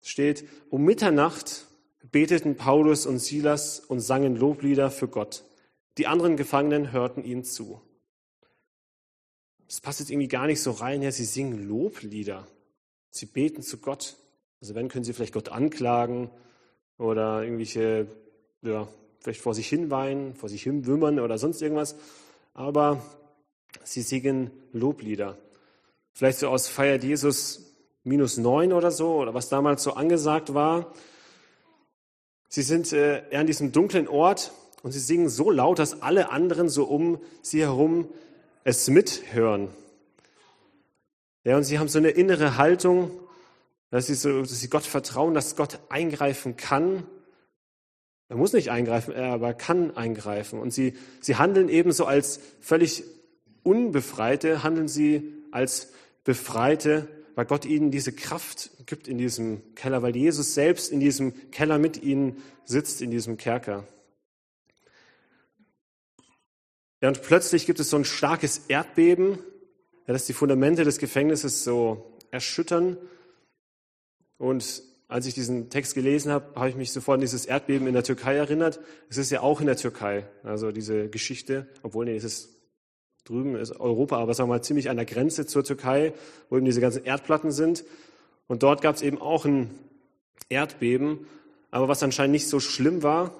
steht, 0.01 0.45
um 0.69 0.83
Mitternacht 0.83 1.65
beteten 2.11 2.55
Paulus 2.55 3.05
und 3.05 3.19
Silas 3.19 3.79
und 3.79 3.99
sangen 3.99 4.35
Loblieder 4.35 4.89
für 4.89 5.07
Gott. 5.07 5.43
Die 5.97 6.07
anderen 6.07 6.37
Gefangenen 6.37 6.91
hörten 6.91 7.23
ihnen 7.23 7.43
zu. 7.43 7.81
Das 9.67 9.81
passt 9.81 9.99
jetzt 9.99 10.11
irgendwie 10.11 10.27
gar 10.27 10.47
nicht 10.47 10.61
so 10.61 10.71
rein. 10.71 11.01
Ja, 11.01 11.11
sie 11.11 11.25
singen 11.25 11.67
Loblieder. 11.67 12.47
Sie 13.09 13.25
beten 13.25 13.61
zu 13.61 13.77
Gott. 13.77 14.17
Also 14.61 14.75
wenn, 14.75 14.87
können 14.87 15.03
sie 15.03 15.13
vielleicht 15.13 15.33
Gott 15.33 15.49
anklagen 15.49 16.29
oder 16.97 17.43
irgendwelche, 17.43 18.07
ja, 18.61 18.87
vielleicht 19.19 19.41
vor 19.41 19.53
sich 19.53 19.67
hin 19.67 19.89
weinen, 19.89 20.35
vor 20.35 20.49
sich 20.49 20.63
hin 20.63 20.85
wimmern 20.85 21.19
oder 21.19 21.37
sonst 21.37 21.61
irgendwas. 21.61 21.95
Aber 22.53 23.01
sie 23.83 24.01
singen 24.01 24.51
Loblieder. 24.71 25.37
Vielleicht 26.13 26.39
so 26.39 26.49
aus 26.49 26.67
Feiert 26.67 27.03
Jesus 27.03 27.73
minus 28.03 28.37
neun 28.37 28.71
oder 28.71 28.91
so, 28.91 29.15
oder 29.15 29.33
was 29.33 29.49
damals 29.49 29.83
so 29.83 29.93
angesagt 29.93 30.53
war. 30.53 30.93
Sie 32.47 32.61
sind 32.61 32.93
äh, 32.93 33.27
eher 33.29 33.39
an 33.39 33.47
diesem 33.47 33.71
dunklen 33.71 34.07
Ort 34.07 34.51
und 34.83 34.91
sie 34.91 34.99
singen 34.99 35.27
so 35.27 35.49
laut, 35.49 35.79
dass 35.79 36.01
alle 36.01 36.29
anderen 36.29 36.69
so 36.69 36.85
um 36.85 37.19
sie 37.41 37.61
herum 37.61 38.07
es 38.63 38.87
mithören. 38.87 39.69
Ja, 41.43 41.57
und 41.57 41.63
sie 41.63 41.79
haben 41.79 41.87
so 41.89 41.97
eine 41.97 42.11
innere 42.11 42.57
Haltung, 42.57 43.11
dass 43.89 44.07
sie, 44.07 44.15
so, 44.15 44.41
dass 44.41 44.59
sie 44.59 44.69
Gott 44.69 44.85
vertrauen, 44.85 45.33
dass 45.33 45.55
Gott 45.55 45.79
eingreifen 45.89 46.57
kann. 46.57 47.07
Er 48.29 48.37
muss 48.37 48.53
nicht 48.53 48.71
eingreifen, 48.71 49.13
er 49.13 49.33
aber 49.33 49.53
kann 49.53 49.95
eingreifen. 49.95 50.59
Und 50.59 50.71
sie, 50.71 50.97
sie 51.21 51.35
handeln 51.35 51.69
ebenso 51.69 52.05
als 52.05 52.39
völlig 52.61 53.03
Unbefreite, 53.63 54.63
handeln 54.63 54.87
sie 54.87 55.33
als 55.51 55.91
Befreite 56.23 57.07
weil 57.35 57.45
Gott 57.45 57.65
ihnen 57.65 57.91
diese 57.91 58.13
Kraft 58.13 58.71
gibt 58.85 59.07
in 59.07 59.17
diesem 59.17 59.75
Keller, 59.75 60.01
weil 60.01 60.15
Jesus 60.15 60.53
selbst 60.53 60.91
in 60.91 61.01
diesem 61.01 61.51
Keller 61.51 61.77
mit 61.77 62.01
ihnen 62.01 62.41
sitzt, 62.63 63.01
in 63.01 63.11
diesem 63.11 63.37
Kerker. 63.37 63.85
Ja, 67.01 67.09
und 67.09 67.21
plötzlich 67.21 67.65
gibt 67.65 67.79
es 67.81 67.89
so 67.89 67.97
ein 67.97 68.05
starkes 68.05 68.61
Erdbeben, 68.69 69.37
ja, 70.07 70.13
das 70.13 70.25
die 70.25 70.33
Fundamente 70.33 70.85
des 70.85 70.97
Gefängnisses 70.97 71.63
so 71.63 72.17
erschüttern. 72.31 72.97
Und 74.37 74.83
als 75.07 75.25
ich 75.27 75.33
diesen 75.33 75.69
Text 75.69 75.93
gelesen 75.93 76.31
habe, 76.31 76.55
habe 76.55 76.69
ich 76.69 76.75
mich 76.75 76.91
sofort 76.91 77.15
an 77.15 77.21
dieses 77.21 77.45
Erdbeben 77.45 77.87
in 77.87 77.93
der 77.93 78.03
Türkei 78.03 78.35
erinnert. 78.35 78.79
Es 79.09 79.17
ist 79.17 79.31
ja 79.31 79.41
auch 79.41 79.61
in 79.61 79.67
der 79.67 79.77
Türkei, 79.77 80.25
also 80.43 80.71
diese 80.71 81.09
Geschichte, 81.09 81.67
obwohl 81.83 82.05
nee, 82.05 82.15
es 82.15 82.23
ist 82.23 82.49
drüben, 83.23 83.55
ist 83.55 83.79
Europa, 83.79 84.17
aber 84.17 84.33
sagen 84.33 84.49
wir 84.49 84.55
mal 84.55 84.61
ziemlich 84.61 84.89
an 84.89 84.97
der 84.97 85.05
Grenze 85.05 85.45
zur 85.45 85.63
Türkei, 85.63 86.13
wo 86.49 86.57
eben 86.57 86.65
diese 86.65 86.81
ganzen 86.81 87.03
Erdplatten 87.03 87.51
sind. 87.51 87.83
Und 88.47 88.63
dort 88.63 88.81
gab 88.81 88.95
es 88.95 89.01
eben 89.01 89.19
auch 89.19 89.45
ein 89.45 89.71
Erdbeben, 90.49 91.27
aber 91.71 91.87
was 91.87 92.03
anscheinend 92.03 92.33
nicht 92.33 92.47
so 92.47 92.59
schlimm 92.59 93.03
war, 93.03 93.35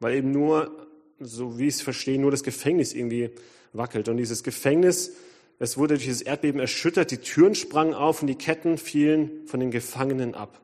weil 0.00 0.16
eben 0.16 0.30
nur, 0.30 0.70
so 1.18 1.58
wie 1.58 1.66
ich 1.66 1.74
es 1.74 1.82
verstehe, 1.82 2.18
nur 2.18 2.30
das 2.30 2.42
Gefängnis 2.42 2.92
irgendwie 2.92 3.30
wackelt. 3.72 4.08
Und 4.08 4.16
dieses 4.16 4.42
Gefängnis, 4.42 5.12
es 5.58 5.76
wurde 5.78 5.94
durch 5.94 6.04
dieses 6.04 6.22
Erdbeben 6.22 6.60
erschüttert, 6.60 7.10
die 7.10 7.18
Türen 7.18 7.54
sprangen 7.54 7.94
auf 7.94 8.20
und 8.22 8.28
die 8.28 8.34
Ketten 8.34 8.78
fielen 8.78 9.46
von 9.46 9.60
den 9.60 9.70
Gefangenen 9.70 10.34
ab. 10.34 10.60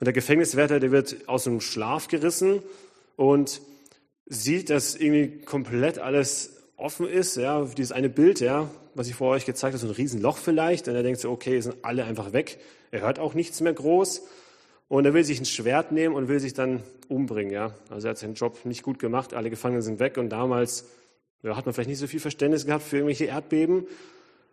Und 0.00 0.06
der 0.06 0.12
Gefängniswärter, 0.12 0.80
der 0.80 0.90
wird 0.90 1.28
aus 1.28 1.44
dem 1.44 1.60
Schlaf 1.60 2.08
gerissen 2.08 2.62
und 3.16 3.60
sieht, 4.26 4.70
dass 4.70 4.96
irgendwie 4.96 5.40
komplett 5.42 5.98
alles 5.98 6.56
offen 6.76 7.08
ist, 7.08 7.36
ja, 7.36 7.64
dieses 7.64 7.92
eine 7.92 8.08
Bild, 8.08 8.40
ja, 8.40 8.70
was 8.94 9.08
ich 9.08 9.14
vor 9.14 9.30
euch 9.30 9.46
gezeigt 9.46 9.74
habe, 9.74 9.78
so 9.78 9.86
ein 9.86 9.94
Riesenloch 9.94 10.36
vielleicht, 10.36 10.88
und 10.88 10.94
er 10.94 11.02
denkt 11.02 11.20
so, 11.20 11.30
okay, 11.30 11.60
sind 11.60 11.76
alle 11.82 12.04
einfach 12.04 12.32
weg. 12.32 12.58
Er 12.90 13.00
hört 13.00 13.18
auch 13.18 13.34
nichts 13.34 13.60
mehr 13.60 13.72
groß. 13.72 14.22
Und 14.88 15.06
er 15.06 15.14
will 15.14 15.24
sich 15.24 15.40
ein 15.40 15.46
Schwert 15.46 15.92
nehmen 15.92 16.14
und 16.14 16.28
will 16.28 16.40
sich 16.40 16.52
dann 16.52 16.82
umbringen, 17.08 17.52
ja. 17.52 17.74
Also 17.88 18.06
er 18.06 18.10
hat 18.10 18.18
seinen 18.18 18.34
Job 18.34 18.64
nicht 18.64 18.82
gut 18.82 18.98
gemacht, 18.98 19.34
alle 19.34 19.50
Gefangenen 19.50 19.82
sind 19.82 19.98
weg 19.98 20.18
und 20.18 20.28
damals 20.28 20.86
ja, 21.44 21.56
hat 21.56 21.66
man 21.66 21.74
vielleicht 21.74 21.90
nicht 21.90 21.98
so 21.98 22.06
viel 22.06 22.20
Verständnis 22.20 22.64
gehabt 22.64 22.84
für 22.84 22.96
irgendwelche 22.96 23.26
Erdbeben. 23.26 23.86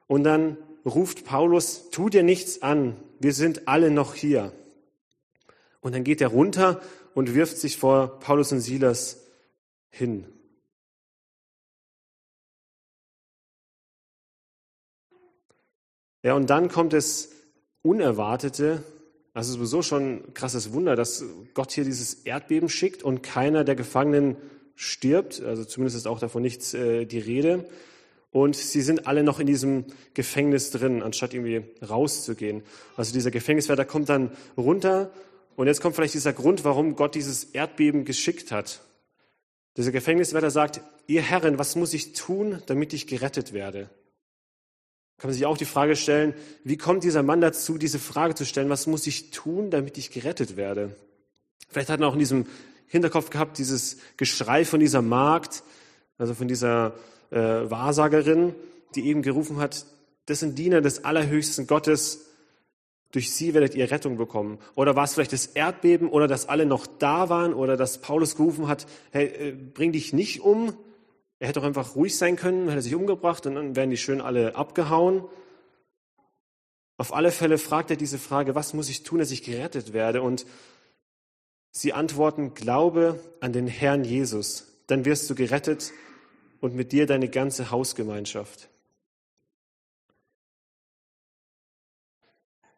Und 0.07 0.23
dann 0.25 0.57
ruft 0.85 1.25
Paulus, 1.25 1.89
tu 1.89 2.09
dir 2.09 2.21
nichts 2.21 2.61
an, 2.61 2.97
wir 3.19 3.33
sind 3.33 3.67
alle 3.67 3.89
noch 3.89 4.13
hier. 4.13 4.51
Und 5.79 5.95
dann 5.95 6.03
geht 6.03 6.19
er 6.19 6.27
runter 6.27 6.81
und 7.13 7.33
wirft 7.33 7.57
sich 7.57 7.77
vor 7.77 8.19
Paulus 8.19 8.51
und 8.51 8.59
Silas 8.59 9.25
hin. 9.89 10.27
Ja, 16.23 16.33
und 16.35 16.49
dann 16.49 16.67
kommt 16.67 16.93
es 16.93 17.31
Unerwartete, 17.83 18.83
also 19.33 19.53
sowieso 19.53 19.81
schon 19.81 20.03
ein 20.03 20.33
krasses 20.33 20.73
Wunder, 20.73 20.95
dass 20.95 21.23
Gott 21.53 21.71
hier 21.71 21.85
dieses 21.85 22.13
Erdbeben 22.25 22.69
schickt 22.69 23.01
und 23.01 23.23
keiner 23.23 23.63
der 23.63 23.75
Gefangenen 23.75 24.35
stirbt. 24.75 25.41
Also 25.41 25.65
zumindest 25.65 25.97
ist 25.97 26.07
auch 26.07 26.19
davon 26.19 26.41
nichts 26.41 26.73
äh, 26.73 27.05
die 27.05 27.19
Rede. 27.19 27.65
Und 28.31 28.55
sie 28.55 28.81
sind 28.81 29.07
alle 29.07 29.23
noch 29.23 29.39
in 29.39 29.47
diesem 29.47 29.85
Gefängnis 30.13 30.71
drin, 30.71 31.03
anstatt 31.03 31.33
irgendwie 31.33 31.63
rauszugehen. 31.85 32.63
Also 32.95 33.11
dieser 33.13 33.29
Gefängniswärter 33.29 33.83
kommt 33.83 34.07
dann 34.07 34.31
runter 34.55 35.11
und 35.57 35.67
jetzt 35.67 35.81
kommt 35.81 35.95
vielleicht 35.95 36.13
dieser 36.13 36.31
Grund, 36.31 36.63
warum 36.63 36.95
Gott 36.95 37.13
dieses 37.15 37.43
Erdbeben 37.43 38.05
geschickt 38.05 38.51
hat. 38.51 38.81
Dieser 39.75 39.91
Gefängniswärter 39.91 40.49
sagt, 40.49 40.81
ihr 41.07 41.21
Herren, 41.21 41.57
was 41.57 41.75
muss 41.75 41.93
ich 41.93 42.13
tun, 42.13 42.61
damit 42.67 42.93
ich 42.93 43.05
gerettet 43.05 43.51
werde? 43.51 43.89
Kann 45.17 45.29
man 45.29 45.33
sich 45.33 45.45
auch 45.45 45.57
die 45.57 45.65
Frage 45.65 45.95
stellen, 45.95 46.33
wie 46.63 46.77
kommt 46.77 47.03
dieser 47.03 47.21
Mann 47.21 47.41
dazu, 47.41 47.77
diese 47.77 47.99
Frage 47.99 48.33
zu 48.33 48.45
stellen, 48.45 48.69
was 48.69 48.87
muss 48.87 49.05
ich 49.07 49.29
tun, 49.31 49.69
damit 49.69 49.97
ich 49.97 50.09
gerettet 50.09 50.55
werde? 50.55 50.95
Vielleicht 51.69 51.89
hat 51.89 51.99
er 51.99 52.07
auch 52.07 52.13
in 52.13 52.19
diesem 52.19 52.47
Hinterkopf 52.91 53.29
gehabt, 53.29 53.57
dieses 53.57 53.97
Geschrei 54.17 54.65
von 54.65 54.81
dieser 54.81 55.01
Magd, 55.01 55.63
also 56.17 56.33
von 56.33 56.49
dieser 56.49 56.93
äh, 57.29 57.37
Wahrsagerin, 57.37 58.53
die 58.95 59.07
eben 59.07 59.21
gerufen 59.21 59.57
hat, 59.57 59.85
das 60.25 60.41
sind 60.41 60.59
Diener 60.59 60.81
des 60.81 61.05
allerhöchsten 61.05 61.67
Gottes, 61.67 62.27
durch 63.11 63.31
sie 63.33 63.53
werdet 63.53 63.75
ihr 63.75 63.89
Rettung 63.91 64.17
bekommen. 64.17 64.59
Oder 64.75 64.97
war 64.97 65.05
es 65.05 65.13
vielleicht 65.13 65.31
das 65.31 65.45
Erdbeben 65.45 66.09
oder 66.09 66.27
dass 66.27 66.49
alle 66.49 66.65
noch 66.65 66.85
da 66.85 67.29
waren 67.29 67.53
oder 67.53 67.77
dass 67.77 68.01
Paulus 68.01 68.35
gerufen 68.35 68.67
hat, 68.67 68.87
hey, 69.11 69.25
äh, 69.25 69.51
bring 69.53 69.93
dich 69.93 70.11
nicht 70.11 70.41
um. 70.41 70.73
Er 71.39 71.47
hätte 71.47 71.61
doch 71.61 71.67
einfach 71.67 71.95
ruhig 71.95 72.17
sein 72.17 72.35
können, 72.35 72.67
hätte 72.67 72.81
sich 72.81 72.95
umgebracht 72.95 73.45
und 73.45 73.55
dann 73.55 73.75
wären 73.77 73.89
die 73.89 73.97
schön 73.97 74.19
alle 74.19 74.55
abgehauen. 74.55 75.23
Auf 76.97 77.13
alle 77.13 77.31
Fälle 77.31 77.57
fragt 77.57 77.89
er 77.89 77.95
diese 77.95 78.17
Frage, 78.17 78.53
was 78.53 78.73
muss 78.73 78.89
ich 78.89 79.03
tun, 79.03 79.19
dass 79.19 79.31
ich 79.31 79.43
gerettet 79.43 79.93
werde? 79.93 80.21
Und 80.21 80.45
sie 81.71 81.93
antworten, 81.93 82.53
glaube 82.53 83.19
an 83.39 83.53
den 83.53 83.67
Herrn 83.67 84.03
Jesus, 84.03 84.67
dann 84.87 85.05
wirst 85.05 85.29
du 85.29 85.35
gerettet 85.35 85.91
und 86.59 86.75
mit 86.75 86.91
dir 86.91 87.05
deine 87.05 87.29
ganze 87.29 87.71
Hausgemeinschaft. 87.71 88.69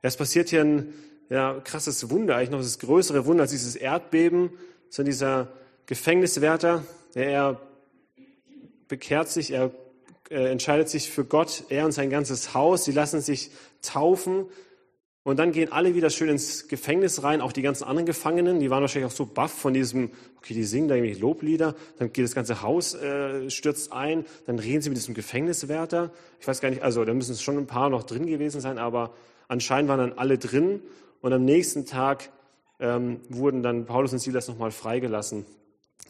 Es 0.01 0.17
passiert 0.17 0.49
hier 0.49 0.61
ein 0.61 0.93
ja, 1.29 1.59
krasses 1.61 2.09
Wunder, 2.09 2.35
eigentlich 2.35 2.51
noch 2.51 2.59
das 2.59 2.79
größere 2.79 3.25
Wunder 3.25 3.43
als 3.43 3.51
dieses 3.51 3.75
Erdbeben, 3.75 4.51
sondern 4.89 5.11
dieser 5.11 5.53
Gefängniswärter, 5.85 6.85
der 7.15 7.29
er 7.29 7.61
bekehrt 8.87 9.29
sich, 9.29 9.51
er 9.51 9.71
äh, 10.29 10.51
entscheidet 10.51 10.89
sich 10.89 11.09
für 11.09 11.25
Gott, 11.25 11.63
er 11.69 11.85
und 11.85 11.93
sein 11.93 12.09
ganzes 12.09 12.53
Haus, 12.53 12.85
sie 12.85 12.91
lassen 12.91 13.21
sich 13.21 13.51
taufen 13.81 14.45
und 15.23 15.39
dann 15.39 15.51
gehen 15.51 15.71
alle 15.71 15.95
wieder 15.95 16.09
schön 16.09 16.29
ins 16.29 16.67
Gefängnis 16.67 17.23
rein, 17.23 17.41
auch 17.41 17.51
die 17.51 17.61
ganzen 17.61 17.85
anderen 17.85 18.05
Gefangenen, 18.05 18.59
die 18.59 18.69
waren 18.69 18.81
wahrscheinlich 18.81 19.11
auch 19.11 19.15
so 19.15 19.25
baff 19.25 19.51
von 19.51 19.73
diesem, 19.73 20.11
okay, 20.37 20.53
die 20.53 20.63
singen 20.63 20.87
da 20.87 20.95
irgendwie 20.95 21.19
Loblieder, 21.19 21.75
dann 21.97 22.11
geht 22.11 22.25
das 22.25 22.35
ganze 22.35 22.61
Haus, 22.61 22.93
äh, 22.93 23.49
stürzt 23.49 23.93
ein, 23.93 24.25
dann 24.45 24.59
reden 24.59 24.81
sie 24.81 24.89
mit 24.89 24.97
diesem 24.97 25.13
Gefängniswärter. 25.13 26.11
Ich 26.39 26.47
weiß 26.47 26.59
gar 26.61 26.69
nicht, 26.69 26.83
also 26.83 27.05
da 27.05 27.13
müssen 27.13 27.35
schon 27.35 27.57
ein 27.57 27.67
paar 27.67 27.89
noch 27.89 28.03
drin 28.03 28.25
gewesen 28.27 28.59
sein, 28.59 28.77
aber 28.77 29.13
Anscheinend 29.47 29.89
waren 29.89 29.99
dann 29.99 30.17
alle 30.17 30.37
drin 30.37 30.81
und 31.21 31.33
am 31.33 31.45
nächsten 31.45 31.85
Tag 31.85 32.31
ähm, 32.79 33.21
wurden 33.29 33.63
dann 33.63 33.85
Paulus 33.85 34.13
und 34.13 34.19
Silas 34.19 34.47
nochmal 34.47 34.71
freigelassen 34.71 35.45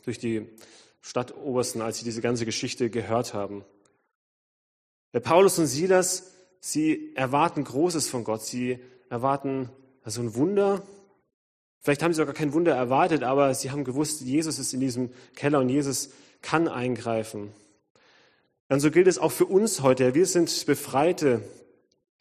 durch 0.06 0.20
die 0.20 0.48
Stadtobersten, 1.02 1.82
als 1.82 1.98
sie 1.98 2.06
diese 2.06 2.22
ganze 2.22 2.46
Geschichte 2.46 2.90
gehört 2.90 3.34
haben. 3.34 3.66
Der 5.14 5.20
Paulus 5.20 5.60
und 5.60 5.68
Silas, 5.68 6.32
sie 6.60 7.14
erwarten 7.16 7.64
Großes 7.64 8.08
von 8.10 8.24
Gott. 8.24 8.44
Sie 8.44 8.80
erwarten 9.14 9.70
also 10.04 10.22
ein 10.22 10.36
Wunder. 10.36 10.82
Vielleicht 11.80 12.04
haben 12.04 12.14
sie 12.14 12.18
sogar 12.18 12.34
kein 12.34 12.54
Wunder 12.54 12.76
erwartet, 12.76 13.24
aber 13.24 13.54
sie 13.54 13.72
haben 13.72 13.84
gewusst, 13.84 14.22
Jesus 14.22 14.60
ist 14.60 14.74
in 14.74 14.80
diesem 14.80 15.12
Keller 15.36 15.60
und 15.60 15.70
Jesus 15.70 16.10
kann 16.42 16.68
eingreifen. 16.68 17.54
Dann 18.68 18.80
so 18.80 18.92
gilt 18.92 19.08
es 19.08 19.18
auch 19.18 19.32
für 19.32 19.46
uns 19.46 19.82
heute. 19.82 20.14
Wir 20.14 20.26
sind 20.26 20.66
Befreite. 20.66 21.42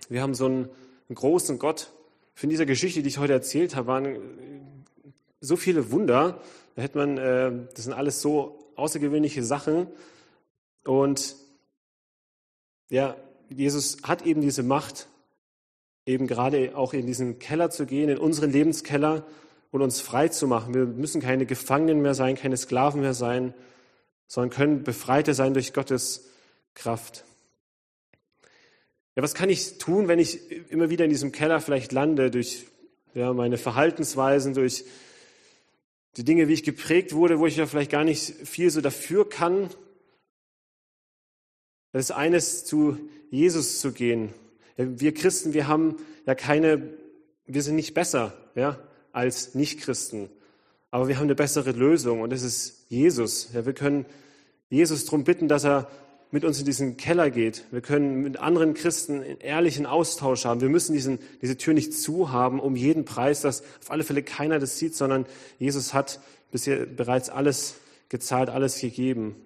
Wir 0.09 0.23
haben 0.23 0.35
so 0.35 0.47
ein 0.49 0.69
einen 1.13 1.17
großen 1.17 1.59
Gott. 1.59 1.93
Für 2.35 2.47
dieser 2.47 2.65
Geschichte, 2.65 3.03
die 3.03 3.09
ich 3.09 3.19
heute 3.19 3.35
erzählt 3.35 3.77
habe, 3.77 3.87
waren 3.87 4.85
so 5.41 5.57
viele 5.57 5.91
Wunder. 5.91 6.41
Da 6.75 6.83
hätte 6.83 6.97
man, 6.99 7.19
äh, 7.19 7.53
das 7.75 7.85
sind 7.85 7.93
alles 7.93 8.23
so 8.23 8.59
außergewöhnliche 8.77 9.45
Sachen. 9.45 9.89
Und 10.85 11.37
ja, 12.89 13.17
Jesus 13.51 13.99
hat 14.03 14.25
eben 14.25 14.41
diese 14.41 14.63
Macht, 14.63 15.09
eben 16.07 16.27
gerade 16.27 16.77
auch 16.77 16.93
in 16.93 17.07
diesen 17.07 17.39
Keller 17.39 17.71
zu 17.71 17.87
gehen, 17.87 18.09
in 18.09 18.19
unseren 18.19 18.51
Lebenskeller 18.51 19.27
und 19.71 19.83
uns 19.83 20.01
frei 20.01 20.29
zu 20.29 20.47
machen. 20.47 20.75
Wir 20.75 20.87
müssen 20.87 21.21
keine 21.21 21.47
Gefangenen 21.47 22.03
mehr 22.03 22.15
sein, 22.15 22.37
keine 22.37 22.57
Sklaven 22.57 23.01
mehr 23.01 23.15
sein, 23.15 23.55
sondern 24.27 24.51
können 24.51 24.85
Befreite 24.85 25.35
sein 25.35 25.55
durch 25.55 25.73
Gottes 25.73 26.29
Kraft. 26.75 27.25
Ja, 29.15 29.23
was 29.23 29.35
kann 29.35 29.51
ich 29.51 29.79
tun, 29.79 30.09
wenn 30.09 30.19
ich 30.19 30.51
immer 30.71 30.91
wieder 30.91 31.05
in 31.05 31.11
diesem 31.11 31.33
Keller 31.33 31.61
vielleicht 31.61 31.93
lande 31.93 32.31
durch 32.31 32.67
ja, 33.15 33.33
meine 33.33 33.59
Verhaltensweisen, 33.59 34.55
durch 34.55 34.85
die 36.17 36.25
Dinge, 36.25 36.49
wie 36.49 36.55
ich 36.55 36.63
geprägt 36.63 37.15
wurde, 37.15 37.39
wo 37.39 37.47
ich 37.47 37.57
ja 37.57 37.67
vielleicht 37.67 37.91
gar 37.91 38.05
nicht 38.05 38.49
viel 38.49 38.71
so 38.71 38.81
dafür 38.81 39.29
kann? 39.29 39.71
Das 41.93 42.07
ist 42.07 42.11
eines, 42.11 42.65
zu 42.65 42.99
Jesus 43.31 43.81
zu 43.81 43.93
gehen. 43.93 44.33
Wir 44.77 45.15
Christen, 45.15 45.53
wir 45.53 45.69
haben 45.69 45.97
ja 46.27 46.35
keine, 46.35 46.83
wir 47.47 47.63
sind 47.63 47.77
nicht 47.77 47.95
besser 47.95 48.33
ja, 48.55 48.79
als 49.13 49.55
Nichtchristen, 49.55 50.31
aber 50.91 51.09
wir 51.09 51.17
haben 51.17 51.25
eine 51.25 51.35
bessere 51.35 51.73
Lösung 51.73 52.21
und 52.21 52.31
das 52.31 52.43
ist 52.43 52.87
Jesus. 52.89 53.51
Ja, 53.53 53.67
wir 53.67 53.73
können 53.73 54.07
Jesus 54.71 55.05
darum 55.05 55.25
bitten, 55.25 55.49
dass 55.49 55.65
er 55.65 55.89
mit 56.31 56.47
uns 56.47 56.59
in 56.59 56.65
diesen 56.65 56.97
Keller 56.97 57.31
geht. 57.31 57.65
Wir 57.71 57.83
können 57.83 58.23
mit 58.23 58.39
anderen 58.39 58.73
Christen 58.73 59.23
einen 59.23 59.39
ehrlichen 59.39 59.85
Austausch 59.85 60.47
haben. 60.47 60.63
Wir 60.63 60.71
müssen 60.71 60.95
diesen, 60.95 61.19
diese 61.43 61.59
Tür 61.59 61.75
nicht 61.75 61.93
zuhaben, 61.93 62.59
um 62.59 62.75
jeden 62.75 63.05
Preis, 63.05 63.43
dass 63.43 63.63
auf 63.83 63.91
alle 63.91 64.03
Fälle 64.03 64.23
keiner 64.23 64.59
das 64.59 64.79
sieht, 64.79 64.97
sondern 64.97 65.27
Jesus 65.59 65.93
hat 65.93 66.21
bisher 66.51 66.87
bereits 66.87 67.29
alles 67.29 67.75
gezahlt, 68.09 68.49
alles 68.49 68.81
gegeben. 68.81 69.37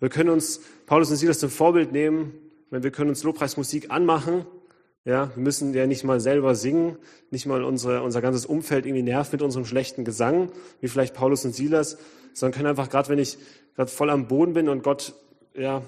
Wir 0.00 0.10
können 0.10 0.30
uns 0.30 0.60
Paulus 0.84 1.10
und 1.10 1.16
Silas 1.16 1.38
zum 1.38 1.48
Vorbild 1.48 1.92
nehmen, 1.92 2.34
wenn 2.72 2.82
wir 2.82 2.90
können 2.90 3.10
uns 3.10 3.22
Lobpreismusik 3.22 3.90
anmachen 3.90 4.46
Ja, 5.04 5.30
wir 5.34 5.42
müssen 5.42 5.74
ja 5.74 5.86
nicht 5.86 6.04
mal 6.04 6.20
selber 6.20 6.54
singen, 6.54 6.96
nicht 7.30 7.44
mal 7.44 7.64
unsere, 7.64 8.02
unser 8.02 8.22
ganzes 8.22 8.46
Umfeld 8.46 8.86
irgendwie 8.86 9.02
nervt 9.02 9.32
mit 9.32 9.42
unserem 9.42 9.66
schlechten 9.66 10.04
Gesang, 10.04 10.50
wie 10.80 10.88
vielleicht 10.88 11.12
Paulus 11.12 11.44
und 11.44 11.54
Silas, 11.54 11.98
sondern 12.32 12.56
können 12.56 12.68
einfach, 12.68 12.88
gerade 12.88 13.10
wenn 13.10 13.18
ich 13.18 13.36
gerade 13.74 13.90
voll 13.90 14.08
am 14.08 14.26
Boden 14.26 14.54
bin 14.54 14.68
und 14.70 14.82
Gott, 14.82 15.14
ja, 15.54 15.82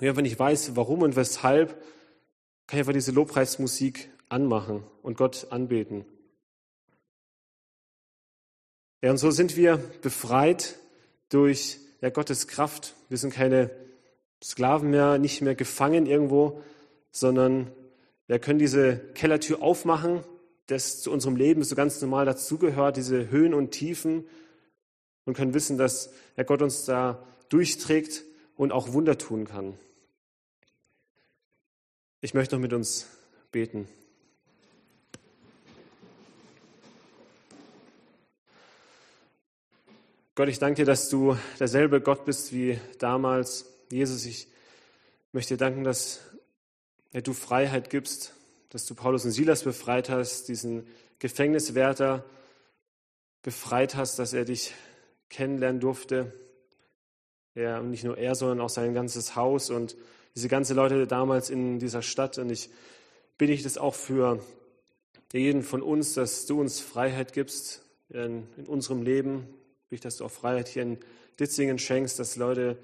wenn 0.00 0.24
ich 0.24 0.38
weiß, 0.38 0.74
warum 0.74 1.02
und 1.02 1.14
weshalb, 1.14 1.70
kann 2.66 2.78
ich 2.78 2.80
einfach 2.80 2.92
diese 2.94 3.12
Lobpreismusik 3.12 4.08
anmachen 4.28 4.82
und 5.02 5.16
Gott 5.16 5.46
anbeten. 5.50 6.04
Ja, 9.02 9.10
und 9.12 9.18
so 9.18 9.30
sind 9.30 9.56
wir 9.56 9.76
befreit 10.02 10.80
durch 11.28 11.78
ja, 12.00 12.10
Gottes 12.10 12.48
Kraft. 12.48 12.94
Wir 13.08 13.18
sind 13.18 13.32
keine 13.32 13.70
Sklaven 14.42 14.90
mehr, 14.90 15.18
nicht 15.18 15.42
mehr 15.42 15.54
gefangen 15.54 16.06
irgendwo, 16.06 16.62
sondern 17.10 17.70
wir 18.26 18.38
können 18.38 18.58
diese 18.58 18.98
Kellertür 19.14 19.62
aufmachen, 19.62 20.22
das 20.66 21.00
zu 21.00 21.10
unserem 21.10 21.36
Leben 21.36 21.64
so 21.64 21.74
ganz 21.74 22.00
normal 22.00 22.26
dazugehört, 22.26 22.96
diese 22.96 23.30
Höhen 23.30 23.54
und 23.54 23.70
Tiefen 23.70 24.24
und 25.24 25.34
können 25.34 25.54
wissen, 25.54 25.78
dass 25.78 26.12
ja, 26.36 26.44
Gott 26.44 26.62
uns 26.62 26.84
da 26.84 27.26
durchträgt 27.48 28.24
und 28.56 28.72
auch 28.72 28.92
Wunder 28.92 29.16
tun 29.18 29.46
kann. 29.46 29.74
Ich 32.20 32.34
möchte 32.34 32.56
noch 32.56 32.60
mit 32.60 32.72
uns 32.72 33.06
beten. 33.50 33.88
Gott, 40.34 40.48
ich 40.48 40.58
danke 40.58 40.82
dir, 40.82 40.84
dass 40.84 41.08
du 41.08 41.36
derselbe 41.58 42.00
Gott 42.00 42.24
bist 42.24 42.52
wie 42.52 42.78
damals. 42.98 43.77
Jesus, 43.90 44.26
ich 44.26 44.48
möchte 45.32 45.54
dir 45.54 45.58
danken, 45.58 45.82
dass 45.82 46.20
du 47.12 47.32
Freiheit 47.32 47.88
gibst, 47.88 48.34
dass 48.68 48.84
du 48.84 48.94
Paulus 48.94 49.24
und 49.24 49.30
Silas 49.30 49.62
befreit 49.62 50.10
hast, 50.10 50.48
diesen 50.48 50.86
Gefängniswärter 51.20 52.24
befreit 53.42 53.94
hast, 53.94 54.18
dass 54.18 54.34
er 54.34 54.44
dich 54.44 54.74
kennenlernen 55.30 55.80
durfte. 55.80 56.34
Ja, 57.54 57.78
und 57.78 57.90
nicht 57.90 58.04
nur 58.04 58.18
er, 58.18 58.34
sondern 58.34 58.60
auch 58.60 58.68
sein 58.68 58.92
ganzes 58.92 59.36
Haus 59.36 59.70
und 59.70 59.96
diese 60.34 60.48
ganze 60.48 60.74
Leute 60.74 61.06
damals 61.06 61.48
in 61.48 61.78
dieser 61.78 62.02
Stadt. 62.02 62.36
Und 62.36 62.50
ich 62.50 62.68
bitte 63.38 63.52
dich 63.52 63.62
das 63.62 63.78
auch 63.78 63.94
für 63.94 64.44
jeden 65.32 65.62
von 65.62 65.80
uns, 65.80 66.12
dass 66.12 66.44
du 66.44 66.60
uns 66.60 66.78
Freiheit 66.78 67.32
gibst 67.32 67.82
in, 68.10 68.46
in 68.58 68.66
unserem 68.66 69.00
Leben, 69.00 69.46
ich, 69.88 70.00
dass 70.00 70.18
du 70.18 70.26
auch 70.26 70.30
Freiheit 70.30 70.68
hier 70.68 70.82
in 70.82 70.98
Ditzingen 71.40 71.78
schenkst, 71.78 72.18
dass 72.18 72.36
Leute 72.36 72.76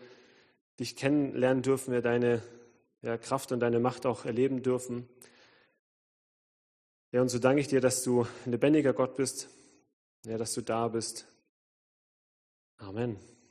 dich 0.78 0.96
kennenlernen 0.96 1.62
dürfen, 1.62 1.92
wir 1.92 2.02
deine 2.02 2.42
ja, 3.02 3.18
Kraft 3.18 3.52
und 3.52 3.60
deine 3.60 3.80
Macht 3.80 4.06
auch 4.06 4.24
erleben 4.24 4.62
dürfen. 4.62 5.08
Ja, 7.12 7.20
und 7.20 7.28
so 7.28 7.38
danke 7.38 7.60
ich 7.60 7.68
dir, 7.68 7.80
dass 7.80 8.02
du 8.02 8.26
ein 8.44 8.52
lebendiger 8.52 8.92
Gott 8.92 9.14
bist, 9.16 9.48
ja, 10.26 10.36
dass 10.36 10.54
du 10.54 10.62
da 10.62 10.88
bist. 10.88 11.26
Amen. 12.78 13.33